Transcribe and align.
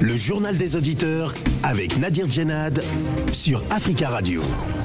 Le 0.00 0.16
journal 0.16 0.56
des 0.56 0.76
auditeurs 0.76 1.34
avec 1.62 1.98
Nadir 1.98 2.30
Djenad 2.30 2.82
sur 3.32 3.62
Africa 3.70 4.08
Radio. 4.08 4.40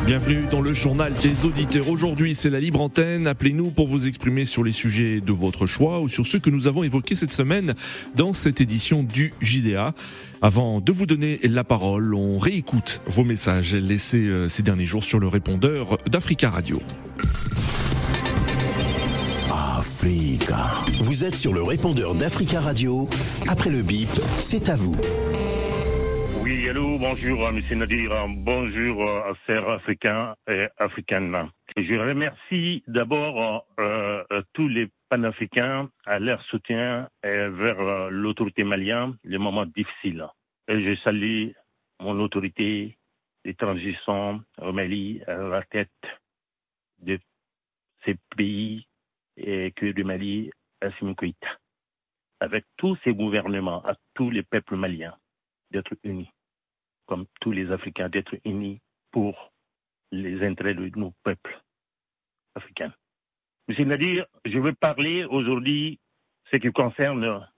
Bienvenue 0.05 0.43
dans 0.51 0.59
le 0.59 0.73
journal 0.73 1.13
des 1.21 1.45
auditeurs. 1.45 1.89
Aujourd'hui, 1.89 2.35
c'est 2.35 2.49
la 2.49 2.59
libre 2.59 2.81
antenne. 2.81 3.25
Appelez-nous 3.25 3.69
pour 3.69 3.87
vous 3.87 4.07
exprimer 4.07 4.43
sur 4.43 4.63
les 4.63 4.73
sujets 4.73 5.21
de 5.21 5.31
votre 5.31 5.65
choix 5.65 6.01
ou 6.01 6.09
sur 6.09 6.25
ceux 6.25 6.39
que 6.39 6.49
nous 6.49 6.67
avons 6.67 6.83
évoqués 6.83 7.15
cette 7.15 7.31
semaine 7.31 7.73
dans 8.15 8.33
cette 8.33 8.59
édition 8.59 9.03
du 9.03 9.33
JDA. 9.39 9.93
Avant 10.41 10.81
de 10.81 10.91
vous 10.91 11.05
donner 11.05 11.39
la 11.43 11.63
parole, 11.63 12.13
on 12.13 12.37
réécoute 12.37 13.01
vos 13.07 13.23
messages 13.23 13.75
laissés 13.75 14.17
euh, 14.17 14.49
ces 14.49 14.63
derniers 14.63 14.85
jours 14.85 15.05
sur 15.05 15.19
le 15.19 15.27
répondeur 15.27 15.99
d'Africa 16.07 16.49
Radio. 16.49 16.81
Vous 20.05 21.23
êtes 21.23 21.35
sur 21.35 21.53
le 21.53 21.63
répondeur 21.63 22.13
d'Africa 22.13 22.59
Radio. 22.59 23.07
Après 23.47 23.69
le 23.69 23.81
bip, 23.81 24.09
c'est 24.37 24.67
à 24.67 24.75
vous. 24.75 24.99
Oui, 26.43 26.67
allô, 26.67 26.97
bonjour, 26.99 27.47
M. 27.47 27.61
Nadir. 27.79 28.11
Bonjour, 28.27 29.01
euh, 29.01 29.33
chers 29.47 29.69
Africains 29.69 30.35
et 30.49 30.67
Africaines. 30.77 31.47
Je 31.77 31.95
remercie 31.95 32.83
d'abord 32.85 33.65
euh, 33.79 34.25
euh, 34.33 34.41
tous 34.51 34.67
les 34.67 34.89
panafricains 35.07 35.89
à 36.05 36.19
leur 36.19 36.43
soutien 36.43 37.07
vers 37.23 37.79
euh, 37.79 38.09
l'autorité 38.09 38.65
malienne, 38.65 39.15
les 39.23 39.37
moments 39.37 39.65
difficiles. 39.65 40.27
Et 40.67 40.83
je 40.83 40.99
salue 41.01 41.51
mon 42.01 42.19
autorité 42.19 42.97
des 43.45 43.53
transitions 43.53 44.43
au 44.61 44.73
Mali 44.73 45.21
à 45.27 45.35
la 45.35 45.63
tête 45.63 45.89
de 46.99 47.17
ces 48.03 48.17
pays 48.35 48.85
et 49.37 49.71
que 49.71 49.87
du 49.91 50.03
Mali, 50.03 50.51
Assimi 50.81 51.13
Goïta, 51.13 51.57
avec 52.39 52.65
tous 52.77 52.97
ces 53.03 53.13
gouvernements, 53.13 53.83
à 53.85 53.95
tous 54.13 54.29
les 54.29 54.43
peuples 54.43 54.75
maliens, 54.75 55.15
d'être 55.71 55.95
unis, 56.03 56.29
comme 57.05 57.25
tous 57.41 57.51
les 57.51 57.71
Africains, 57.71 58.09
d'être 58.09 58.35
unis 58.45 58.81
pour 59.11 59.51
les 60.11 60.45
intérêts 60.45 60.75
de 60.75 60.91
nos 60.95 61.13
peuples 61.23 61.61
africains. 62.55 62.93
Nadir, 63.67 64.25
je 64.45 64.59
veux 64.59 64.73
parler 64.73 65.23
aujourd'hui 65.25 65.99
ce 66.51 66.57
qui 66.57 66.71
concerne 66.71 67.49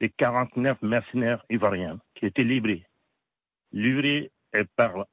les 0.00 0.10
49 0.10 0.80
mercenaires 0.82 1.44
ivoiriens 1.50 2.00
qui 2.14 2.26
étaient 2.26 2.44
livrés. 2.44 2.86
Livrés 3.72 4.30
par 4.76 5.06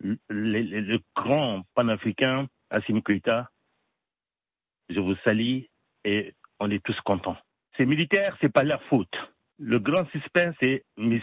le, 0.00 0.18
le, 0.28 0.60
le 0.80 1.00
grand 1.16 1.62
panafricain 1.74 2.48
Assimi 2.70 3.00
Goïta 3.00 3.50
je 4.88 5.00
vous 5.00 5.16
salue 5.24 5.60
et 6.04 6.34
on 6.60 6.70
est 6.70 6.82
tous 6.84 6.98
contents. 7.02 7.36
Ces 7.76 7.86
militaires, 7.86 8.36
c'est 8.40 8.52
pas 8.52 8.62
leur 8.62 8.82
faute. 8.84 9.14
Le 9.58 9.78
grand 9.78 10.06
suspect, 10.10 10.50
c'est 10.60 10.84
M. 10.98 11.20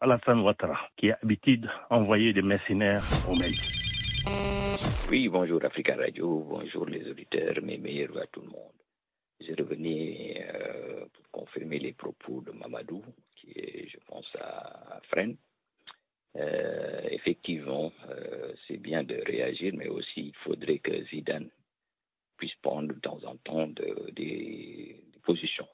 Alassane 0.00 0.40
Ouattara, 0.40 0.88
qui 0.96 1.10
a 1.10 1.18
l'habitude 1.22 1.68
d'envoyer 1.90 2.32
des 2.32 2.42
mercenaires 2.42 3.02
au 3.28 3.34
Mali. 3.34 3.58
Oui, 5.10 5.28
bonjour 5.28 5.64
Africa 5.64 5.94
Radio, 5.94 6.44
bonjour 6.48 6.86
les 6.86 7.08
auditeurs, 7.08 7.62
mes 7.62 7.78
meilleurs 7.78 8.12
voeux 8.12 8.22
à 8.22 8.26
tout 8.26 8.40
le 8.40 8.48
monde. 8.48 8.72
Je 9.40 9.52
revenais 9.52 10.44
euh, 10.52 11.06
pour 11.12 11.30
confirmer 11.30 11.78
les 11.78 11.92
propos 11.92 12.40
de 12.40 12.50
Mamadou, 12.52 13.02
qui 13.36 13.50
est, 13.50 13.88
je 13.88 13.98
pense, 14.06 14.26
à 14.40 15.00
Fresnes. 15.08 15.36
Euh, 16.36 17.00
effectivement, 17.10 17.92
euh, 18.10 18.52
c'est 18.66 18.76
bien 18.78 19.04
de 19.04 19.16
réagir, 19.26 19.72
mais 19.76 19.88
aussi 19.88 20.28
il 20.28 20.36
faudrait 20.44 20.78
que 20.78 21.04
Zidane 21.06 21.48
puisse 22.36 22.54
prendre 22.56 22.88
de 22.88 23.00
temps 23.00 23.22
en 23.24 23.36
temps 23.38 23.66
de- 23.66 24.10
des, 24.12 25.02
positions, 25.22 25.68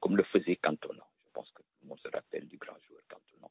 comme 0.00 0.18
le 0.18 0.22
faisait 0.24 0.56
Cantona. 0.56 1.02
Je 1.24 1.30
pense 1.32 1.50
que 1.52 1.62
tout 1.62 1.78
le 1.82 1.88
monde 1.88 2.00
se 2.00 2.08
rappelle 2.08 2.46
du 2.46 2.58
grand 2.58 2.76
joueur 2.86 3.00
Cantona, 3.08 3.48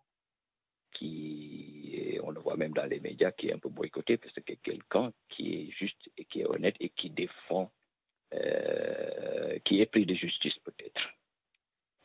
qui, 0.94 2.20
on 2.22 2.30
le 2.30 2.40
voit 2.40 2.58
même 2.58 2.74
dans 2.74 2.86
les 2.86 3.00
médias, 3.00 3.32
qui 3.32 3.48
est 3.48 3.54
un 3.54 3.58
peu 3.58 3.70
boycotté 3.70 4.18
parce 4.18 4.36
que 4.36 4.54
quelqu'un 4.54 5.12
qui 5.30 5.56
est 5.56 5.72
juste 5.72 6.12
et 6.16 6.26
qui 6.26 6.42
est 6.42 6.46
honnête 6.46 6.76
et 6.80 6.90
qui 6.90 7.10
défend, 7.10 7.72
euh, 8.34 9.58
qui 9.66 9.82
est 9.82 9.88
pris 9.88 10.06
de 10.06 10.14
justice 10.14 10.58
peut-être. 10.64 11.02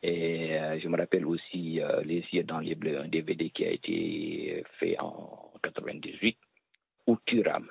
Et 0.01 0.57
euh, 0.59 0.79
je 0.79 0.87
me 0.87 0.97
rappelle 0.97 1.25
aussi 1.25 1.79
euh, 1.79 2.01
Les 2.03 2.25
yeux 2.31 2.43
dans 2.43 2.59
les 2.59 2.75
bleus, 2.75 2.99
un 2.99 3.07
DVD 3.07 3.49
qui 3.49 3.65
a 3.65 3.71
été 3.71 4.63
fait 4.79 4.99
en 4.99 5.53
98, 5.63 6.37
où 7.07 7.17
Thuram, 7.25 7.69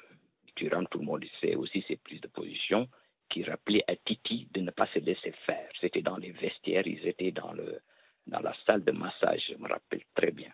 Tout 0.91 0.99
le 0.99 1.05
monde 1.05 1.25
sait 1.41 1.55
aussi 1.55 1.84
ses 1.89 1.97
prises 1.97 2.21
de 2.21 2.28
position, 2.28 2.89
qui 3.31 3.43
rappelait 3.45 3.84
à 3.89 3.97
Titi 3.97 4.49
de 4.53 4.61
ne 4.61 4.71
pas 4.71 4.87
se 4.89 4.99
laisser 4.99 5.33
faire. 5.47 5.69
C'était 5.81 6.03
dans 6.03 6.17
les 6.19 6.33
vestiaires, 6.33 6.87
ils 6.87 7.06
étaient 7.06 7.31
dans, 7.33 7.53
le, 7.53 7.81
dans 8.27 8.41
la 8.41 8.55
salle 8.67 8.84
de 8.84 8.93
massage, 8.93 9.43
je 9.49 9.55
me 9.56 9.69
rappelle 9.69 10.03
très 10.15 10.31
bien. 10.31 10.53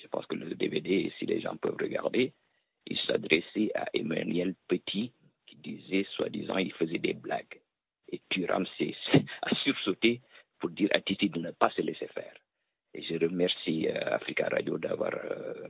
Je 0.00 0.06
pense 0.08 0.26
que 0.26 0.34
le 0.36 0.54
DVD, 0.54 1.10
si 1.18 1.26
les 1.26 1.40
gens 1.40 1.56
peuvent 1.56 1.76
regarder, 1.80 2.32
il 2.86 2.98
s'adressait 3.06 3.70
à 3.74 3.86
Emmanuel 3.94 4.54
Petit, 4.68 5.12
qui 5.46 5.56
disait, 5.56 6.06
soi-disant, 6.14 6.58
il 6.58 6.72
faisait 6.74 6.98
des 6.98 7.14
blagues. 7.14 7.60
Et 8.10 8.20
Thuram 8.30 8.66
s'est- 8.76 8.94
a 9.42 9.54
sursauté 9.64 10.20
pour 10.58 10.70
dire 10.70 10.88
à 10.92 11.00
Titi 11.00 11.30
de 11.30 11.38
ne 11.40 11.50
pas 11.52 11.70
se 11.70 11.80
laisser 11.82 12.06
faire. 12.08 12.34
Et 12.94 13.02
je 13.02 13.14
remercie 13.14 13.88
euh, 13.88 14.14
Africa 14.14 14.48
Radio 14.50 14.76
d'avoir 14.78 15.12
euh, 15.14 15.68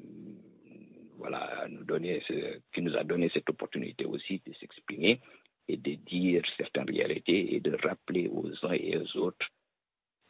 voilà, 1.16 1.66
nous 1.68 1.84
donné 1.84 2.22
ce- 2.28 2.60
qui 2.72 2.82
nous 2.82 2.96
a 2.96 3.04
donné 3.04 3.28
cette 3.34 3.48
opportunité 3.50 4.04
aussi 4.04 4.40
de 4.46 4.52
s'exprimer 4.54 5.20
et 5.66 5.76
de 5.76 5.94
dire 5.94 6.42
certaines 6.56 6.88
réalités 6.88 7.54
et 7.54 7.60
de 7.60 7.76
rappeler 7.82 8.28
aux 8.28 8.48
uns 8.66 8.72
et 8.72 8.96
aux 8.96 9.16
autres 9.16 9.46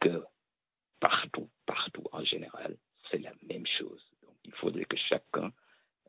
que 0.01 0.23
partout, 0.99 1.49
partout 1.65 2.03
en 2.11 2.23
général, 2.23 2.75
c'est 3.11 3.19
la 3.21 3.31
même 3.47 3.65
chose. 3.77 4.03
Donc 4.23 4.33
il 4.43 4.51
faudrait 4.53 4.85
que 4.85 4.97
chacun 4.97 5.51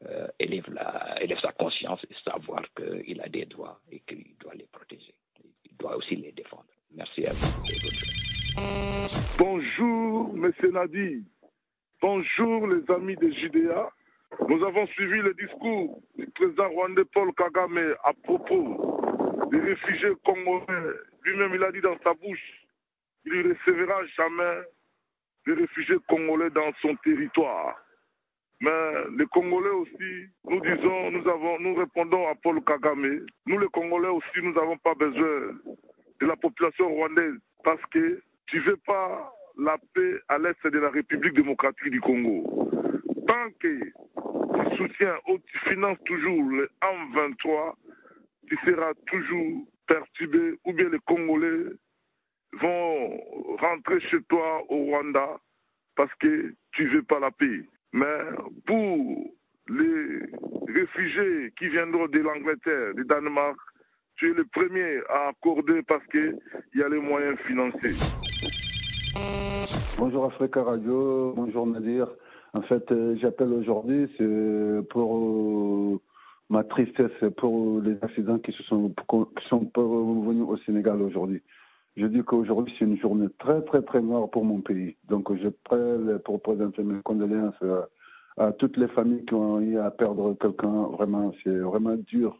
euh, 0.07 0.27
élève, 0.39 0.69
la, 0.73 1.23
élève 1.23 1.39
sa 1.41 1.53
conscience 1.53 2.01
et 2.11 2.15
savoir 2.25 2.63
qu'il 2.75 3.21
a 3.21 3.29
des 3.29 3.45
droits 3.45 3.81
et 3.93 4.01
qu'il 4.01 4.35
doit 4.39 4.55
les 4.55 4.67
protéger. 4.73 5.15
Il 5.67 5.77
doit 5.77 5.97
aussi 5.97 6.17
les 6.17 6.33
défendre. 6.33 6.67
Merci 6.93 7.27
à 7.27 7.33
vous. 7.33 7.63
et 7.71 7.79
bonne 9.39 9.63
journée. 9.77 10.40
Nadi. 10.73 11.25
Bonjour, 12.03 12.67
les 12.67 12.91
amis 12.91 13.17
de 13.17 13.31
JDA. 13.31 13.91
Nous 14.49 14.65
avons 14.65 14.87
suivi 14.89 15.21
le 15.21 15.35
discours 15.35 16.03
du 16.17 16.27
président 16.27 16.69
rwandais 16.71 17.05
Paul 17.13 17.33
Kagame 17.35 17.95
à 18.05 18.13
propos 18.25 19.01
des 19.51 19.61
réfugiés 19.61 20.13
congolais. 20.25 20.97
Lui-même, 21.23 21.55
il 21.55 21.63
a 21.63 21.73
dit 21.73 21.81
dans 21.81 21.97
sa 22.03 22.15
bouche 22.15 22.67
qu'il 23.23 23.33
ne 23.33 23.55
recevra 23.55 24.05
jamais 24.17 24.63
des 25.47 25.55
réfugiés 25.55 25.99
congolais 26.09 26.51
dans 26.51 26.73
son 26.83 26.97
territoire. 26.97 27.77
Mais 28.61 28.93
les 29.17 29.27
Congolais 29.27 29.71
aussi, 29.71 30.27
nous 30.45 30.61
disons, 30.61 31.11
nous 31.13 31.29
avons, 31.29 31.59
nous 31.61 31.75
répondons 31.77 32.29
à 32.29 32.35
Paul 32.35 32.63
Kagame. 32.65 33.25
Nous, 33.47 33.59
les 33.59 33.69
Congolais 33.69 34.09
aussi, 34.09 34.43
nous 34.43 34.53
n'avons 34.53 34.77
pas 34.79 34.95
besoin 34.95 35.53
de 36.21 36.27
la 36.27 36.37
population 36.37 36.89
rwandaise 36.89 37.39
parce 37.65 37.81
que 37.93 38.21
tu 38.47 38.61
veux 38.61 38.77
pas 38.79 39.33
la 39.59 39.77
paix 39.95 40.21
à 40.29 40.39
l'est 40.39 40.67
de 40.67 40.79
la 40.79 40.91
République 40.91 41.35
démocratique 41.35 41.91
du 41.91 42.01
Congo. 42.01 42.71
Tant 43.27 43.51
que 43.61 43.79
tu 43.79 44.77
soutiens 44.77 45.17
ou 45.29 45.39
tu 45.39 45.59
finances 45.69 45.99
toujours 46.05 46.43
le 46.51 46.69
M23, 46.83 47.75
tu 48.49 48.57
seras 48.65 48.93
toujours 49.07 49.67
perturbé 49.87 50.59
ou 50.65 50.73
bien 50.73 50.89
les 50.89 50.99
Congolais 51.07 51.73
vont 52.55 53.21
rentrer 53.59 54.01
chez 54.11 54.23
toi 54.29 54.63
au 54.69 54.85
Rwanda 54.87 55.39
parce 55.97 56.13
que 56.15 56.55
tu 56.73 56.89
veux 56.89 57.03
pas 57.03 57.21
la 57.21 57.31
paix. 57.31 57.65
Mais 57.93 58.19
pour 58.67 59.35
les 59.69 60.21
réfugiés 60.69 61.53
qui 61.59 61.69
viendront 61.69 62.09
de 62.09 62.19
l'Angleterre, 62.19 62.95
du 62.95 63.05
Danemark, 63.05 63.59
tu 64.17 64.31
es 64.31 64.35
le 64.35 64.45
premier 64.45 65.01
à 65.09 65.29
accorder 65.29 65.83
parce 65.83 66.07
qu'il 66.09 66.39
y 66.75 66.83
a 66.83 66.89
les 66.89 67.01
moyens 67.01 67.39
financiers. 67.47 67.97
Bonjour 69.99 70.25
Africa 70.25 70.63
Radio, 70.63 71.33
bonjour 71.35 71.67
Nadir. 71.67 72.09
En 72.55 72.63
fait, 72.63 72.91
euh, 72.91 73.17
j'appelle 73.21 73.53
aujourd'hui 73.53 74.11
c'est 74.17 74.89
pour 74.89 75.17
euh, 75.17 76.01
ma 76.49 76.65
tristesse 76.65 77.13
pour 77.37 77.81
les 77.81 77.97
accidents 78.03 78.39
qui 78.39 78.53
se 78.53 78.63
sont 78.65 78.89
qui 78.91 79.49
sont 79.49 79.71
venus 79.75 80.45
au 80.49 80.57
Sénégal 80.59 81.01
aujourd'hui. 81.03 81.43
Je 81.97 82.07
dis 82.07 82.23
qu'aujourd'hui 82.23 82.75
c'est 82.79 82.85
une 82.85 82.99
journée 82.99 83.29
très 83.39 83.63
très 83.63 83.83
très 83.83 84.01
noire 84.01 84.31
pour 84.31 84.45
mon 84.45 84.61
pays. 84.61 84.97
Donc 85.09 85.35
je 85.37 85.49
prête 85.49 86.19
pour 86.25 86.41
présenter 86.41 86.83
mes 86.83 87.01
condoléances 87.03 87.63
à 88.37 88.53
toutes 88.53 88.77
les 88.77 88.89
familles 88.89 89.25
qui 89.27 89.35
ont 89.35 89.61
eu 89.61 89.79
à 89.79 89.91
perdre 89.91 90.35
quelqu'un. 90.41 90.85
Vraiment, 90.93 91.33
c'est 91.45 91.59
vraiment 91.59 91.97
dur. 91.97 92.37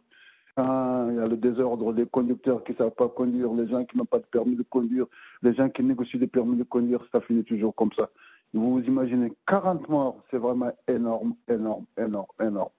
Il 1.09 1.15
y 1.15 1.19
a 1.19 1.27
le 1.27 1.37
désordre, 1.37 1.91
les 1.93 2.05
conducteurs 2.05 2.63
qui 2.63 2.73
ne 2.73 2.77
savent 2.77 2.91
pas 2.91 3.07
conduire, 3.07 3.51
les 3.53 3.67
gens 3.67 3.83
qui 3.85 3.97
n'ont 3.97 4.05
pas 4.05 4.19
de 4.19 4.25
permis 4.25 4.55
de 4.55 4.63
conduire, 4.63 5.05
les 5.41 5.53
gens 5.53 5.69
qui 5.69 5.83
négocient 5.83 6.19
des 6.19 6.27
permis 6.27 6.55
de 6.55 6.63
conduire, 6.63 7.03
ça 7.11 7.21
finit 7.21 7.43
toujours 7.43 7.75
comme 7.75 7.91
ça. 7.95 8.09
Vous 8.53 8.73
vous 8.73 8.83
imaginez 8.83 9.31
40 9.47 9.87
morts, 9.89 10.17
c'est 10.29 10.37
vraiment 10.37 10.71
énorme, 10.87 11.35
énorme, 11.47 11.85
énorme, 11.97 12.27
énorme. 12.39 12.69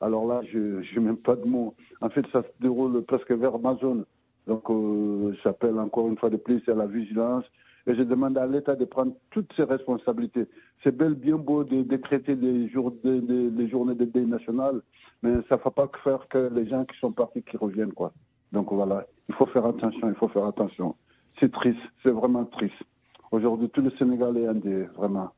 Alors 0.00 0.26
là, 0.26 0.40
je 0.50 0.58
n'ai 0.58 1.04
même 1.04 1.16
pas 1.16 1.36
de 1.36 1.44
mots. 1.44 1.74
En 2.00 2.08
fait, 2.08 2.24
ça 2.32 2.42
se 2.42 2.48
déroule 2.60 3.02
presque 3.04 3.32
vers 3.32 3.58
ma 3.58 3.76
zone. 3.76 4.04
Donc, 4.46 4.70
euh, 4.70 5.34
j'appelle 5.44 5.78
encore 5.78 6.08
une 6.08 6.16
fois 6.16 6.30
de 6.30 6.36
plus 6.36 6.66
à 6.68 6.74
la 6.74 6.86
vigilance 6.86 7.44
et 7.86 7.94
je 7.94 8.02
demande 8.02 8.38
à 8.38 8.46
l'État 8.46 8.76
de 8.76 8.84
prendre 8.84 9.12
toutes 9.30 9.52
ses 9.54 9.64
responsabilités. 9.64 10.46
C'est 10.82 10.96
bel 10.96 11.14
bien 11.14 11.36
beau 11.36 11.64
de 11.64 11.82
décréter 11.82 12.36
des, 12.36 12.68
jours, 12.68 12.92
des, 13.02 13.68
journées 13.68 13.94
de 13.94 14.04
deuil 14.04 14.26
national, 14.26 14.82
mais 15.22 15.32
ça 15.48 15.56
ne 15.56 15.60
va 15.60 15.70
pas 15.70 15.90
faire 16.04 16.26
que 16.28 16.50
les 16.54 16.68
gens 16.68 16.84
qui 16.84 16.98
sont 16.98 17.12
partis 17.12 17.42
qui 17.42 17.56
reviennent, 17.56 17.92
quoi. 17.92 18.12
Donc 18.52 18.72
voilà, 18.72 19.06
il 19.28 19.34
faut 19.34 19.46
faire 19.46 19.66
attention, 19.66 20.08
il 20.08 20.14
faut 20.14 20.28
faire 20.28 20.46
attention. 20.46 20.94
C'est 21.40 21.52
triste, 21.52 21.80
c'est 22.02 22.10
vraiment 22.10 22.44
triste. 22.44 22.82
Aujourd'hui, 23.30 23.68
tout 23.68 23.82
le 23.82 23.90
Sénégal 23.92 24.36
est 24.38 24.46
indé, 24.46 24.84
vraiment. 24.96 25.30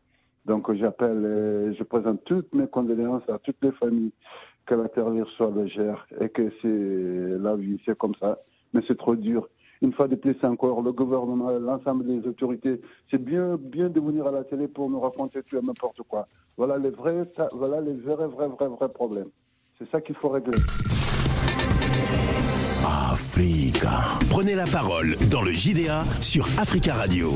Donc 0.47 0.73
j'appelle 0.73 1.25
et 1.71 1.75
je 1.75 1.83
présente 1.83 2.25
toutes 2.25 2.55
mes 2.55 2.67
condoléances 2.67 3.29
à 3.29 3.39
toutes 3.39 3.63
les 3.63 3.73
familles, 3.73 4.13
que 4.67 4.75
la 4.75 4.89
terre 4.89 5.11
soit 5.37 5.51
légère 5.51 6.07
et 6.21 6.29
que 6.29 6.51
c'est 6.63 7.43
la 7.43 7.57
vie, 7.57 7.81
c'est 7.85 7.99
comme 7.99 8.15
ça. 8.15 8.39
Mais 8.73 8.81
c'est 8.87 8.97
trop 8.97 9.17
dur. 9.17 9.49
Une 9.83 9.93
fois 9.93 10.09
de 10.09 10.15
plus 10.15 10.37
encore, 10.43 10.83
le 10.83 10.93
gouvernement, 10.93 11.51
l'ensemble 11.51 12.07
des 12.07 12.29
autorités, 12.29 12.81
c'est 13.11 13.23
bien, 13.23 13.57
bien 13.57 13.89
de 13.89 13.99
venir 13.99 14.27
à 14.27 14.31
la 14.31 14.45
télé 14.45 14.69
pour 14.69 14.91
nous 14.91 15.01
raconter 15.01 15.43
tout 15.43 15.57
et 15.57 15.63
n'importe 15.63 16.03
quoi. 16.03 16.29
Voilà 16.57 16.77
les 16.79 16.91
vrais, 16.91 17.27
voilà 17.53 17.81
les 17.81 17.95
vrais, 17.95 18.27
vrais, 18.27 18.49
vrais, 18.49 18.69
vrais 18.69 18.89
problèmes. 18.91 19.31
C'est 19.81 19.91
ça 19.91 20.01
qu'il 20.03 20.15
faut 20.15 20.29
régler. 20.29 20.59
Africa. 23.11 24.19
Prenez 24.29 24.55
la 24.55 24.67
parole 24.67 25.17
dans 25.31 25.41
le 25.41 25.53
JDA 25.53 26.05
sur 26.21 26.47
Africa 26.59 26.93
Radio. 26.93 27.33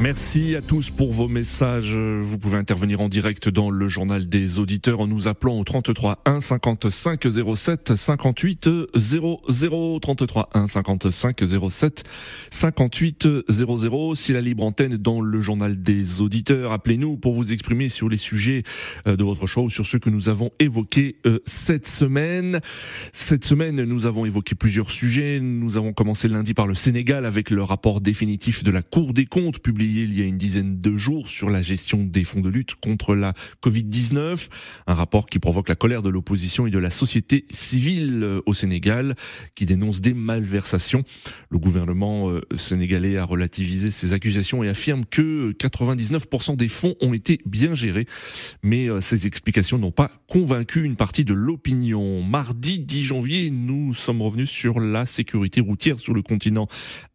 Merci 0.00 0.56
à 0.56 0.60
tous 0.60 0.90
pour 0.90 1.12
vos 1.12 1.28
messages. 1.28 1.94
Vous 1.94 2.36
pouvez 2.36 2.58
intervenir 2.58 3.00
en 3.00 3.08
direct 3.08 3.48
dans 3.48 3.70
le 3.70 3.86
journal 3.86 4.28
des 4.28 4.58
auditeurs 4.58 5.00
en 5.00 5.06
nous 5.06 5.28
appelant 5.28 5.58
au 5.58 5.64
33 5.64 6.20
1 6.24 6.40
55 6.40 7.26
07 7.54 7.94
58 7.94 8.70
00 8.96 10.00
33 10.00 10.50
1 10.52 10.66
55 10.66 11.42
07 11.70 12.04
58 12.50 13.28
00. 13.48 14.14
Si 14.16 14.32
la 14.32 14.40
libre 14.40 14.64
antenne 14.64 14.96
dans 14.96 15.20
le 15.20 15.40
journal 15.40 15.80
des 15.80 16.20
auditeurs, 16.20 16.72
appelez-nous 16.72 17.16
pour 17.16 17.32
vous 17.32 17.52
exprimer 17.52 17.88
sur 17.88 18.08
les 18.08 18.16
sujets 18.16 18.64
euh, 19.06 19.16
de 19.16 19.22
votre 19.22 19.46
choix 19.46 19.62
ou 19.62 19.70
sur 19.70 19.86
ceux 19.86 20.00
que 20.00 20.10
nous 20.10 20.28
avons 20.28 20.50
évoqués 20.58 21.16
euh, 21.24 21.38
cette 21.46 21.86
semaine. 21.86 22.60
Cette 23.12 23.44
semaine, 23.44 23.84
nous 23.84 24.06
avons 24.06 24.26
évoqué 24.26 24.56
plusieurs 24.56 24.90
sujets. 24.90 25.38
Nous 25.40 25.78
avons 25.78 25.92
commencé 25.92 26.26
lundi 26.28 26.52
par 26.52 26.66
le 26.66 26.74
Sénégal 26.74 27.24
avec 27.24 27.50
le 27.50 27.62
rapport 27.62 28.00
définitif 28.00 28.64
de 28.64 28.72
la 28.72 28.82
Cour 28.82 29.14
des 29.14 29.26
comptes 29.26 29.60
publié 29.60 29.83
il 29.84 30.18
y 30.18 30.22
a 30.22 30.24
une 30.24 30.38
dizaine 30.38 30.80
de 30.80 30.96
jours 30.96 31.28
sur 31.28 31.50
la 31.50 31.62
gestion 31.62 32.02
des 32.04 32.24
fonds 32.24 32.40
de 32.40 32.48
lutte 32.48 32.74
contre 32.74 33.14
la 33.14 33.34
Covid-19, 33.62 34.48
un 34.86 34.94
rapport 34.94 35.26
qui 35.26 35.38
provoque 35.38 35.68
la 35.68 35.74
colère 35.74 36.02
de 36.02 36.08
l'opposition 36.08 36.66
et 36.66 36.70
de 36.70 36.78
la 36.78 36.90
société 36.90 37.46
civile 37.50 38.22
euh, 38.22 38.40
au 38.46 38.54
Sénégal, 38.54 39.14
qui 39.54 39.66
dénonce 39.66 40.00
des 40.00 40.14
malversations. 40.14 41.04
Le 41.50 41.58
gouvernement 41.58 42.30
euh, 42.30 42.40
sénégalais 42.56 43.16
a 43.18 43.24
relativisé 43.24 43.90
ces 43.90 44.12
accusations 44.12 44.64
et 44.64 44.68
affirme 44.68 45.04
que 45.04 45.52
99% 45.52 46.56
des 46.56 46.68
fonds 46.68 46.94
ont 47.00 47.12
été 47.12 47.40
bien 47.46 47.74
gérés, 47.74 48.06
mais 48.62 48.88
euh, 48.88 49.00
ces 49.00 49.26
explications 49.26 49.78
n'ont 49.78 49.90
pas 49.90 50.10
convaincu 50.28 50.84
une 50.84 50.96
partie 50.96 51.24
de 51.24 51.34
l'opinion. 51.34 52.22
Mardi 52.22 52.78
10 52.78 53.02
janvier, 53.04 53.50
nous 53.50 53.94
sommes 53.94 54.22
revenus 54.22 54.50
sur 54.50 54.80
la 54.80 55.06
sécurité 55.06 55.60
routière 55.60 55.98
sur 55.98 56.14
le 56.14 56.22
continent 56.22 56.68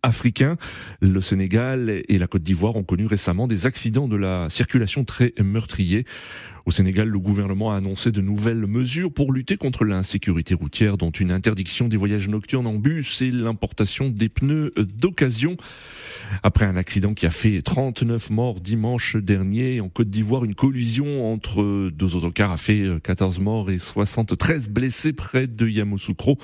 africain. 0.04 0.56
Le 1.02 1.22
Sénégal 1.22 2.04
et 2.08 2.18
la 2.18 2.28
Côte 2.28 2.44
d'Ivoire 2.44 2.59
ont 2.68 2.84
connu 2.84 3.06
récemment 3.06 3.48
des 3.48 3.66
accidents 3.66 4.08
de 4.08 4.16
la 4.16 4.50
circulation 4.50 5.04
très 5.04 5.34
meurtriers. 5.42 6.06
Au 6.66 6.72
Sénégal, 6.72 7.08
le 7.08 7.20
gouvernement 7.20 7.72
a 7.72 7.78
annoncé 7.78 8.12
de 8.12 8.22
nouvelles 8.22 8.68
mesures 8.68 9.12
pour 9.12 9.34
lutter 9.34 9.58
contre 9.58 9.86
l'insécurité 9.86 10.54
routière, 10.54 10.98
dont 10.98 11.10
une 11.10 11.32
interdiction 11.32 11.88
des 11.88 11.98
voyages 11.98 12.28
nocturnes 12.28 12.68
en 12.68 12.76
bus 12.76 13.22
et 13.22 13.32
l'importation 13.32 14.10
des 14.10 14.30
pneus 14.30 14.74
d'occasion. 14.78 15.58
Après 16.44 16.66
un 16.66 16.76
accident 16.76 17.14
qui 17.14 17.26
a 17.26 17.32
fait 17.32 17.62
39 17.62 18.30
morts 18.30 18.60
dimanche 18.60 19.16
dernier 19.16 19.82
en 19.82 19.90
Côte 19.90 20.10
d'Ivoire, 20.10 20.46
une 20.46 20.54
collision 20.54 21.34
entre 21.34 21.90
deux 21.90 22.16
autocars 22.16 22.52
a 22.52 22.58
fait 22.58 22.86
14 23.04 23.40
morts 23.40 23.72
et 23.72 23.78
73 23.78 24.70
blessés 24.70 25.14
près 25.14 25.48
de 25.48 25.68
Yamoussoukro 25.68 26.38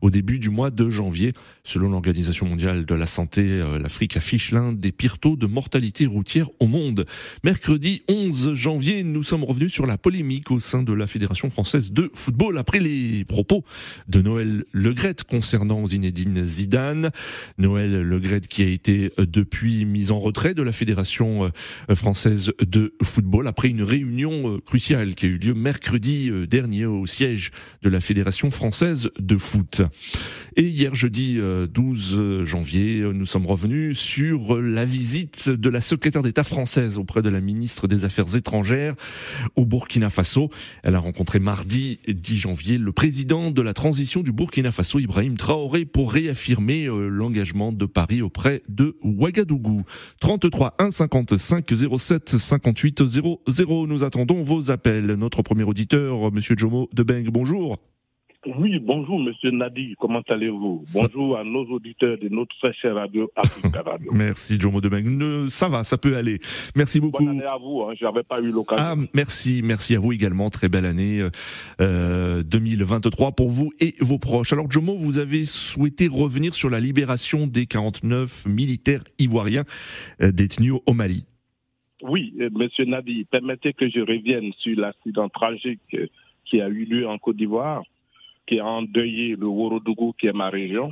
au 0.00 0.10
début 0.10 0.38
du 0.38 0.50
mois 0.50 0.70
de 0.70 0.90
janvier. 0.90 1.32
Selon 1.64 1.90
l'Organisation 1.90 2.46
mondiale 2.46 2.84
de 2.84 2.94
la 2.94 3.06
santé, 3.06 3.42
euh, 3.42 3.78
l'Afrique 3.78 4.16
affiche 4.16 4.52
l'un 4.52 4.72
des 4.72 4.92
pires 4.92 5.18
taux 5.18 5.36
de 5.36 5.46
mortalité 5.46 6.06
routière 6.06 6.48
au 6.60 6.66
monde. 6.66 7.06
Mercredi 7.44 8.02
11 8.08 8.54
janvier, 8.54 9.02
nous 9.02 9.22
sommes 9.22 9.44
revenus 9.44 9.72
sur 9.72 9.86
la 9.86 9.98
polémique 9.98 10.50
au 10.50 10.58
sein 10.58 10.82
de 10.82 10.92
la 10.92 11.06
Fédération 11.06 11.50
française 11.50 11.92
de 11.92 12.10
football 12.14 12.58
après 12.58 12.80
les 12.80 13.24
propos 13.24 13.64
de 14.08 14.20
Noël 14.20 14.64
Legrette 14.72 15.24
concernant 15.24 15.86
Zinedine 15.86 16.44
Zidane. 16.44 17.10
Noël 17.58 18.02
Legrette 18.02 18.48
qui 18.48 18.62
a 18.62 18.66
été 18.66 19.12
euh, 19.18 19.26
depuis 19.26 19.84
mis 19.84 20.10
en 20.10 20.18
retrait 20.18 20.54
de 20.54 20.62
la 20.62 20.72
Fédération 20.72 21.50
euh, 21.90 21.94
française 21.94 22.52
de 22.60 22.94
football 23.02 23.48
après 23.48 23.68
une 23.68 23.82
réunion 23.82 24.60
cruciale 24.64 25.14
qui 25.14 25.26
a 25.26 25.28
eu 25.28 25.38
lieu 25.38 25.54
mercredi 25.54 26.30
dernier 26.48 26.86
au 26.86 27.06
siège 27.06 27.50
de 27.82 27.88
la 27.88 28.00
Fédération 28.00 28.50
française 28.50 29.10
de 29.18 29.36
foot. 29.36 29.82
Et 30.58 30.62
hier 30.62 30.94
jeudi 30.94 31.38
12 31.38 32.16
euh, 32.16 32.44
janvier, 32.46 33.00
euh, 33.00 33.12
nous 33.12 33.26
sommes 33.26 33.44
revenus 33.44 33.98
sur 33.98 34.58
la 34.58 34.86
visite 34.86 35.50
de 35.50 35.68
la 35.68 35.82
secrétaire 35.82 36.22
d'État 36.22 36.44
française 36.44 36.96
auprès 36.96 37.20
de 37.20 37.28
la 37.28 37.42
ministre 37.42 37.86
des 37.86 38.06
Affaires 38.06 38.34
étrangères 38.34 38.94
au 39.54 39.66
Burkina 39.66 40.08
Faso. 40.08 40.48
Elle 40.82 40.94
a 40.94 40.98
rencontré 40.98 41.40
mardi 41.40 41.98
10 42.08 42.38
janvier 42.38 42.78
le 42.78 42.90
président 42.92 43.50
de 43.50 43.60
la 43.60 43.74
transition 43.74 44.22
du 44.22 44.32
Burkina 44.32 44.70
Faso, 44.70 44.98
Ibrahim 44.98 45.36
Traoré, 45.36 45.84
pour 45.84 46.10
réaffirmer 46.10 46.86
euh, 46.86 47.08
l'engagement 47.08 47.70
de 47.70 47.84
Paris 47.84 48.22
auprès 48.22 48.62
de 48.66 48.96
Ouagadougou. 49.02 49.82
33 50.20 50.76
1 50.78 50.90
55 50.90 51.66
07 51.98 52.30
58 52.38 53.06
00. 53.06 53.86
Nous 53.86 54.04
attendons 54.04 54.40
vos 54.40 54.70
appels. 54.70 55.04
Notre 55.04 55.42
premier 55.42 55.64
auditeur, 55.64 56.32
Monsieur 56.32 56.56
Jomo 56.56 56.88
Debeng, 56.94 57.28
bonjour. 57.30 57.76
Oui, 58.46 58.78
bonjour 58.78 59.18
Monsieur 59.18 59.50
Nadi, 59.50 59.96
comment 59.98 60.22
allez-vous? 60.28 60.84
Bonjour 60.94 61.36
à 61.36 61.42
nos 61.42 61.64
auditeurs 61.64 62.16
de 62.16 62.28
notre 62.28 62.56
très 62.58 62.72
chère 62.74 62.94
radio 62.94 63.28
Africa 63.34 63.82
Radio. 63.86 64.12
merci 64.14 64.60
Jomo 64.60 64.80
Debeng. 64.80 65.48
Ça 65.48 65.66
va, 65.66 65.82
ça 65.82 65.98
peut 65.98 66.16
aller. 66.16 66.38
Merci 66.76 67.00
beaucoup. 67.00 67.24
Bonne 67.24 67.40
année 67.40 67.48
à 67.50 67.56
vous, 67.56 67.82
hein, 67.82 67.94
j'avais 67.98 68.22
pas 68.22 68.40
eu 68.40 68.52
l'occasion. 68.52 68.84
Ah, 68.84 68.94
merci, 69.14 69.62
merci 69.64 69.96
à 69.96 69.98
vous 69.98 70.12
également. 70.12 70.48
Très 70.48 70.68
belle 70.68 70.86
année 70.86 71.26
euh, 71.80 72.44
2023 72.44 73.32
pour 73.32 73.50
vous 73.50 73.72
et 73.80 73.96
vos 74.00 74.18
proches. 74.18 74.52
Alors 74.52 74.70
Jomo, 74.70 74.94
vous 74.94 75.18
avez 75.18 75.44
souhaité 75.44 76.06
revenir 76.06 76.54
sur 76.54 76.70
la 76.70 76.78
libération 76.78 77.48
des 77.48 77.66
49 77.66 78.46
militaires 78.46 79.02
ivoiriens 79.18 79.64
euh, 80.22 80.30
détenus 80.30 80.74
au 80.86 80.92
Mali. 80.92 81.26
Oui, 82.00 82.32
euh, 82.40 82.50
Monsieur 82.52 82.84
Nadi, 82.84 83.24
permettez 83.24 83.72
que 83.72 83.88
je 83.88 83.98
revienne 84.00 84.52
sur 84.58 84.78
l'accident 84.78 85.28
tragique 85.28 85.80
euh, 85.94 86.06
qui 86.44 86.60
a 86.60 86.68
eu 86.68 86.84
lieu 86.84 87.08
en 87.08 87.18
Côte 87.18 87.36
d'Ivoire 87.36 87.82
qui 88.46 88.60
a 88.60 88.66
endeuillé 88.66 89.36
le 89.36 89.48
Worodougou, 89.48 90.12
qui 90.18 90.26
est 90.26 90.32
ma 90.32 90.48
région. 90.48 90.90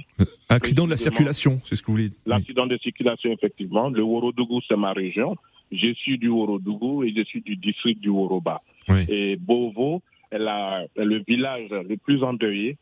Accident 0.49 0.85
de 0.85 0.91
la 0.91 0.97
circulation, 0.97 1.61
c'est 1.65 1.77
ce 1.77 1.83
que 1.83 1.87
vous 1.87 1.93
voulez 1.93 2.09
dire. 2.09 2.19
L'accident 2.27 2.67
de 2.67 2.77
circulation, 2.79 3.33
effectivement. 3.33 3.89
Le 3.89 4.03
Worodougou, 4.03 4.61
c'est 4.69 4.77
ma 4.77 4.93
région. 4.93 5.37
Je 5.73 5.95
suis 5.95 6.19
du 6.19 6.29
Worodougou 6.29 7.05
et 7.05 7.13
je 7.17 7.23
suis 7.23 7.41
du 7.41 7.57
district 7.57 8.01
du 8.01 8.09
Woroba. 8.09 8.61
Et 9.09 9.37
Bovo 9.37 10.03
est, 10.31 10.39
le 10.39 11.23
village 11.27 11.71
le 11.71 11.97
plus 11.97 12.23
endeuillé 12.23 12.77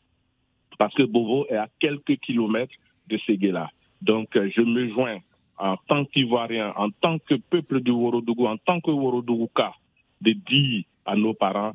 parce 0.79 0.95
que 0.95 1.02
Bovo 1.02 1.47
est 1.49 1.57
à 1.57 1.69
quelques 1.79 2.17
kilomètres 2.17 2.75
de 3.09 3.19
Séguéla. 3.26 3.71
Donc, 4.00 4.35
euh, 4.37 4.50
je 4.57 4.62
me 4.62 4.88
joins 4.88 5.19
en 5.59 5.76
tant 5.76 6.05
qu'Ivoirien, 6.07 6.73
en 6.76 6.91
tant 6.91 7.19
que 7.19 7.35
peuple 7.35 7.81
du 7.81 7.93
Worodougou, 7.93 8.47
en 8.47 8.57
tant 8.57 8.81
que 8.81 8.91
Worodougouka, 8.91 9.75
de 10.21 10.33
dire 10.33 10.85
à 11.05 11.14
nos 11.14 11.35
parents, 11.35 11.73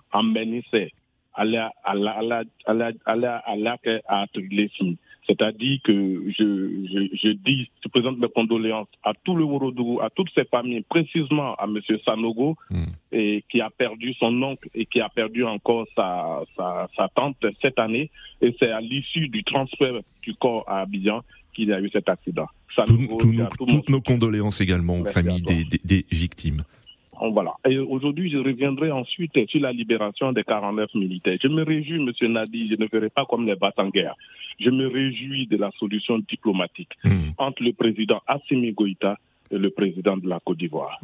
emmenez 1.38 1.68
c'est-à-dire 5.28 5.80
que 5.84 6.24
je, 6.38 7.10
je, 7.22 7.30
dis, 7.34 7.70
je 7.84 7.90
présente 7.90 8.18
mes 8.18 8.30
condoléances 8.30 8.88
à 9.04 9.12
tout 9.14 9.36
le 9.36 9.44
Worodougou, 9.44 10.00
à 10.02 10.10
toutes 10.10 10.30
ces 10.34 10.46
familles, 10.46 10.84
précisément 10.88 11.54
à 11.56 11.66
M. 11.66 11.80
Sanogo, 12.06 12.56
hmm. 12.70 12.86
et 13.12 13.44
qui 13.50 13.60
a 13.60 13.70
perdu 13.70 14.14
son 14.14 14.42
oncle 14.42 14.70
et 14.74 14.86
qui 14.86 15.02
a 15.02 15.10
perdu 15.10 15.44
encore 15.44 15.86
sa, 15.96 16.44
sa, 16.56 17.10
tante 17.14 17.46
cette 17.62 17.78
année. 17.78 18.10
Et 18.42 18.56
c'est 18.58 18.72
à 18.72 18.80
l'issue 18.80 19.28
du 19.28 19.44
transfert 19.44 20.00
du 20.22 20.34
corps 20.36 20.64
à 20.68 20.82
Abidjan 20.82 21.22
qu'il 21.54 21.70
y 21.70 21.74
a 21.74 21.82
eu 21.82 21.90
cet 21.90 22.08
accident. 22.08 22.48
toutes 23.58 23.90
nos 23.90 24.02
condoléances 24.02 24.62
également 24.62 25.00
aux 25.00 25.06
familles 25.06 25.42
des 25.42 26.06
victimes. 26.10 26.64
Voilà. 27.20 27.56
Et 27.68 27.78
aujourd'hui, 27.78 28.30
je 28.30 28.38
reviendrai 28.38 28.92
ensuite 28.92 29.34
sur 29.50 29.62
la 29.62 29.72
libération 29.72 30.32
des 30.32 30.44
49 30.44 30.94
militaires. 30.96 31.38
Je 31.42 31.48
me 31.48 31.64
réjouis, 31.64 32.00
Monsieur 32.00 32.28
Nadi, 32.28 32.70
je 32.70 32.76
ne 32.82 32.88
ferai 32.88 33.10
pas 33.10 33.26
comme 33.26 33.46
les 33.46 33.56
guerre. 33.94 34.16
Je 34.60 34.70
me 34.70 34.88
réjouis 34.88 35.48
de 35.48 35.58
la 35.58 35.72
solution 35.80 36.20
diplomatique 36.20 36.92
hmm. 37.04 37.32
entre 37.38 37.64
le 37.64 37.74
président 37.74 38.22
Assimi 38.28 38.72
Goïta 38.72 39.18
et 39.52 39.58
le 39.58 39.70
président 39.70 40.18
de 40.18 40.28
la 40.28 40.40
Côte 40.40 40.58
d'Ivoire. 40.58 41.00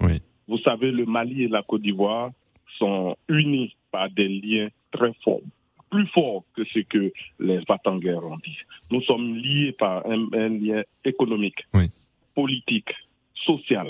Vous 0.48 0.58
savez, 0.60 0.91
le 0.91 1.05
Mali 1.05 1.43
et 1.43 1.48
la 1.48 1.63
Côte 1.63 1.82
d'Ivoire 1.82 2.32
sont 2.77 3.15
unis 3.29 3.75
par 3.91 4.10
des 4.10 4.27
liens 4.27 4.70
très 4.91 5.13
forts, 5.24 5.41
plus 5.89 6.08
fort 6.08 6.43
que 6.55 6.63
ce 6.65 6.79
que 6.79 7.12
les 7.39 7.60
Batanguers 7.67 8.24
ont 8.24 8.38
dit. 8.38 8.58
Nous 8.91 9.01
sommes 9.03 9.36
liés 9.36 9.72
par 9.72 10.05
un, 10.05 10.50
lien 10.50 10.84
économique, 11.05 11.65
politique, 12.36 12.91
social. 13.46 13.88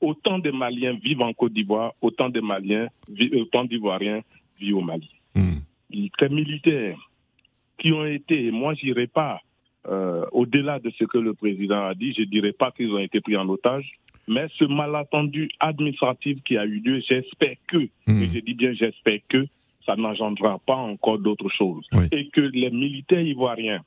Autant 0.00 0.38
de 0.38 0.50
Maliens 0.50 0.98
vivent 1.02 1.22
en 1.22 1.32
Côte 1.32 1.52
d'Ivoire, 1.52 1.94
autant 2.02 2.28
de 2.28 2.40
Maliens, 2.40 2.88
autant 3.34 3.64
d'Ivoiriens 3.64 4.20
vivent 4.60 4.76
au 4.76 4.80
Mali. 4.82 5.10
Hmm. 5.34 5.58
Les 5.90 6.10
militaires 6.28 6.98
qui 7.78 7.92
ont 7.92 8.04
été, 8.04 8.50
moi 8.50 8.74
j'irai 8.74 9.06
pas 9.06 9.40
euh, 9.88 10.24
au-delà 10.32 10.78
de 10.80 10.90
ce 10.90 11.04
que 11.04 11.18
le 11.18 11.32
président 11.34 11.86
a 11.86 11.94
dit, 11.94 12.12
je 12.12 12.24
dirais 12.24 12.52
pas 12.52 12.72
qu'ils 12.72 12.90
ont 12.92 12.98
été 12.98 13.20
pris 13.20 13.36
en 13.36 13.48
otage, 13.48 13.90
mais 14.26 14.48
ce 14.58 14.64
malentendu 14.64 15.48
administratif 15.60 16.42
qui 16.42 16.56
a 16.56 16.64
eu 16.64 16.80
lieu, 16.80 17.00
j'espère 17.08 17.56
que, 17.68 17.88
hmm. 18.06 18.22
et 18.22 18.30
je 18.34 18.40
dis 18.40 18.54
bien 18.54 18.72
j'espère 18.72 19.20
que, 19.28 19.46
ça 19.86 19.94
n'engendrera 19.94 20.58
pas 20.66 20.74
encore 20.74 21.20
d'autres 21.20 21.48
choses. 21.48 21.86
Et 22.10 22.26
que 22.28 22.40
les 22.40 22.70
militaires 22.70 23.20
ivoiriens 23.20 23.82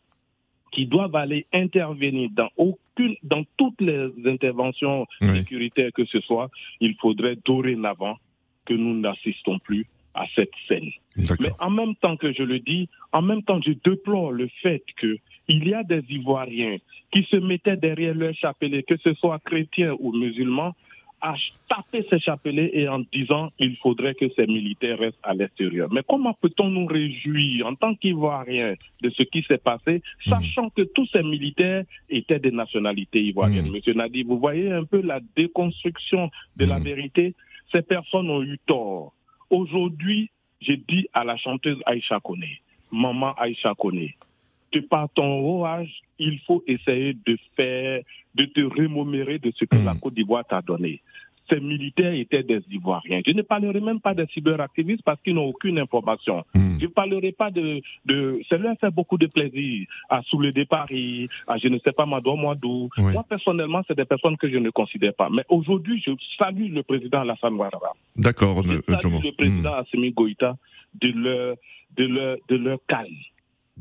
qui 0.71 0.85
doivent 0.85 1.15
aller 1.15 1.45
intervenir 1.53 2.29
dans 2.31 2.49
aucune, 2.57 3.15
dans 3.23 3.43
toutes 3.57 3.81
les 3.81 4.09
interventions 4.25 5.07
sécuritaires 5.21 5.91
que 5.93 6.05
ce 6.05 6.19
soit, 6.21 6.49
il 6.79 6.95
faudrait 6.95 7.37
dorénavant 7.45 8.17
que 8.65 8.73
nous 8.73 8.99
n'assistons 8.99 9.59
plus 9.59 9.85
à 10.13 10.25
cette 10.35 10.51
scène. 10.67 10.89
Mais 11.15 11.51
en 11.59 11.69
même 11.69 11.95
temps 11.95 12.17
que 12.17 12.33
je 12.33 12.43
le 12.43 12.59
dis, 12.59 12.89
en 13.11 13.21
même 13.21 13.43
temps 13.43 13.59
je 13.61 13.71
déplore 13.71 14.31
le 14.31 14.49
fait 14.61 14.83
qu'il 14.99 15.67
y 15.67 15.73
a 15.73 15.83
des 15.83 16.03
Ivoiriens 16.09 16.77
qui 17.11 17.23
se 17.23 17.37
mettaient 17.37 17.77
derrière 17.77 18.13
leur 18.13 18.33
chapelet, 18.35 18.83
que 18.83 18.97
ce 18.97 19.13
soit 19.15 19.39
chrétiens 19.39 19.95
ou 19.99 20.11
musulmans, 20.13 20.75
à 21.21 21.35
taper 21.67 22.05
ces 22.09 22.19
chapelets 22.19 22.71
et 22.73 22.87
en 22.87 22.99
disant 23.13 23.51
il 23.59 23.75
faudrait 23.77 24.15
que 24.15 24.29
ces 24.35 24.47
militaires 24.47 24.99
restent 24.99 25.19
à 25.23 25.33
l'extérieur. 25.33 25.89
Mais 25.91 26.01
comment 26.07 26.33
peut-on 26.33 26.69
nous 26.69 26.85
réjouir 26.85 27.67
en 27.67 27.75
tant 27.75 27.95
qu'Ivoiriens 27.95 28.75
de 29.01 29.09
ce 29.09 29.23
qui 29.23 29.43
s'est 29.43 29.57
passé, 29.57 30.01
sachant 30.27 30.69
que 30.69 30.81
tous 30.81 31.07
ces 31.07 31.23
militaires 31.23 31.83
étaient 32.09 32.39
des 32.39 32.51
nationalités 32.51 33.21
ivoiriennes? 33.21 33.69
Hmm. 33.69 33.73
Monsieur 33.73 33.93
Nadi, 33.93 34.23
vous 34.23 34.39
voyez 34.39 34.71
un 34.71 34.85
peu 34.85 35.01
la 35.01 35.19
déconstruction 35.35 36.29
de 36.57 36.65
la 36.65 36.79
hmm. 36.79 36.83
vérité? 36.83 37.35
Ces 37.71 37.81
personnes 37.81 38.29
ont 38.29 38.41
eu 38.41 38.57
tort. 38.65 39.13
Aujourd'hui, 39.49 40.29
j'ai 40.61 40.77
dit 40.77 41.07
à 41.13 41.23
la 41.23 41.37
chanteuse 41.37 41.77
Aïcha 41.85 42.19
Kone, 42.19 42.43
maman 42.91 43.33
Aïcha 43.33 43.73
Kone, 43.77 44.09
de 44.71 44.79
par 44.81 45.09
ton 45.09 45.39
haut 45.39 45.65
âge, 45.65 46.01
il 46.17 46.39
faut 46.39 46.63
essayer 46.67 47.13
de 47.13 47.37
faire, 47.55 48.01
de 48.35 48.45
te 48.45 48.61
remémorer 48.61 49.39
de 49.39 49.51
ce 49.55 49.65
que 49.65 49.77
la 49.77 49.95
Côte 49.95 50.13
d'Ivoire 50.13 50.45
t'a 50.45 50.61
donné 50.61 51.01
ces 51.49 51.59
militaires 51.59 52.13
étaient 52.13 52.43
des 52.43 52.61
Ivoiriens. 52.71 53.21
Je 53.25 53.31
ne 53.31 53.41
parlerai 53.41 53.79
même 53.79 53.99
pas 53.99 54.13
des 54.13 54.25
cyberactivistes 54.27 55.03
parce 55.03 55.21
qu'ils 55.21 55.33
n'ont 55.33 55.47
aucune 55.47 55.79
information. 55.79 56.43
Hmm. 56.53 56.77
Je 56.79 56.85
ne 56.85 56.89
parlerai 56.89 57.31
pas 57.31 57.51
de, 57.51 57.81
de... 58.05 58.41
Ça 58.49 58.57
leur 58.57 58.77
fait 58.79 58.91
beaucoup 58.91 59.17
de 59.17 59.27
plaisir 59.27 59.87
à 60.09 60.21
soulever 60.23 60.65
Paris, 60.65 61.27
à 61.47 61.57
je 61.57 61.67
ne 61.67 61.79
sais 61.79 61.91
pas, 61.91 62.05
Madou 62.05 62.35
Mouadou. 62.35 62.89
Moi, 62.97 63.25
personnellement, 63.27 63.81
c'est 63.87 63.97
des 63.97 64.05
personnes 64.05 64.37
que 64.37 64.49
je 64.49 64.57
ne 64.57 64.69
considère 64.69 65.13
pas. 65.13 65.29
Mais 65.29 65.43
aujourd'hui, 65.49 66.01
je 66.05 66.11
salue 66.37 66.73
le 66.73 66.83
président 66.83 67.21
Alassane 67.21 67.55
Ouattara. 67.55 67.93
D'accord, 68.15 68.63
Je 68.63 68.69
salue 68.69 69.23
le 69.23 69.31
président 69.31 69.71
hmm. 69.71 69.79
Assimi 69.79 70.11
Goïta 70.11 70.55
de 71.01 71.11
leur, 71.11 71.55
de 71.97 72.05
leur, 72.05 72.37
de 72.47 72.55
leur 72.55 72.79
calme. 72.87 73.15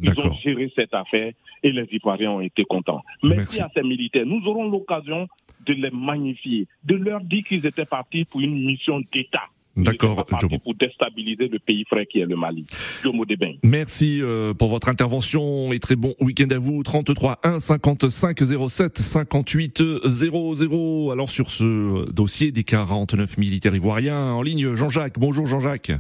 Ils 0.02 0.20
ont 0.20 0.34
géré 0.44 0.72
cette 0.74 0.94
affaire 0.94 1.32
et 1.62 1.72
les 1.72 1.88
Ivoiriens 1.90 2.32
ont 2.32 2.40
été 2.40 2.64
contents. 2.64 3.02
Merci, 3.22 3.60
à 3.60 3.70
ces 3.74 3.82
militaires. 3.82 4.26
Nous 4.26 4.46
aurons 4.46 4.68
l'occasion 4.70 5.26
de 5.66 5.72
les 5.72 5.90
magnifier, 5.90 6.66
de 6.84 6.94
leur 6.94 7.20
dire 7.20 7.44
qu'ils 7.44 7.66
étaient 7.66 7.84
partis 7.84 8.24
pour 8.24 8.40
une 8.40 8.64
mission 8.64 9.00
d'État. 9.12 9.42
D'accord, 9.76 10.26
Pour 10.64 10.74
déstabiliser 10.74 11.46
le 11.46 11.60
pays 11.60 11.84
frère 11.84 12.04
qui 12.10 12.18
est 12.18 12.26
le 12.26 12.34
Mali. 12.34 12.66
Jomo 13.04 13.24
Merci 13.62 14.18
euh, 14.20 14.52
pour 14.52 14.70
votre 14.70 14.88
intervention 14.88 15.72
et 15.72 15.78
très 15.78 15.94
bon 15.94 16.14
week-end 16.20 16.48
à 16.50 16.58
vous. 16.58 16.82
33 16.82 17.38
1 17.44 17.60
55 17.60 18.38
07 18.68 18.98
58 18.98 19.82
00. 20.04 21.10
Alors 21.12 21.28
sur 21.28 21.50
ce 21.50 22.10
dossier 22.10 22.50
des 22.50 22.64
49 22.64 23.38
militaires 23.38 23.74
ivoiriens 23.74 24.32
en 24.32 24.42
ligne, 24.42 24.74
Jean-Jacques. 24.74 25.18
Bonjour 25.18 25.46
Jean-Jacques. 25.46 25.92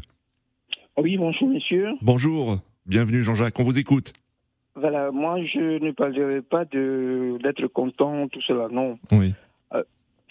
Oui, 0.96 1.16
bonjour 1.16 1.48
messieurs. 1.48 1.90
Bonjour. 2.02 2.58
Bienvenue 2.88 3.22
Jean-Jacques, 3.22 3.60
on 3.60 3.64
vous 3.64 3.78
écoute. 3.78 4.14
Voilà, 4.74 5.10
moi 5.10 5.36
je 5.44 5.84
ne 5.84 5.90
parlerai 5.90 6.40
pas 6.40 6.64
de 6.64 7.36
d'être 7.42 7.66
content, 7.66 8.28
tout 8.28 8.40
cela, 8.40 8.68
non. 8.70 8.98
Oui. 9.12 9.34
Euh, 9.74 9.82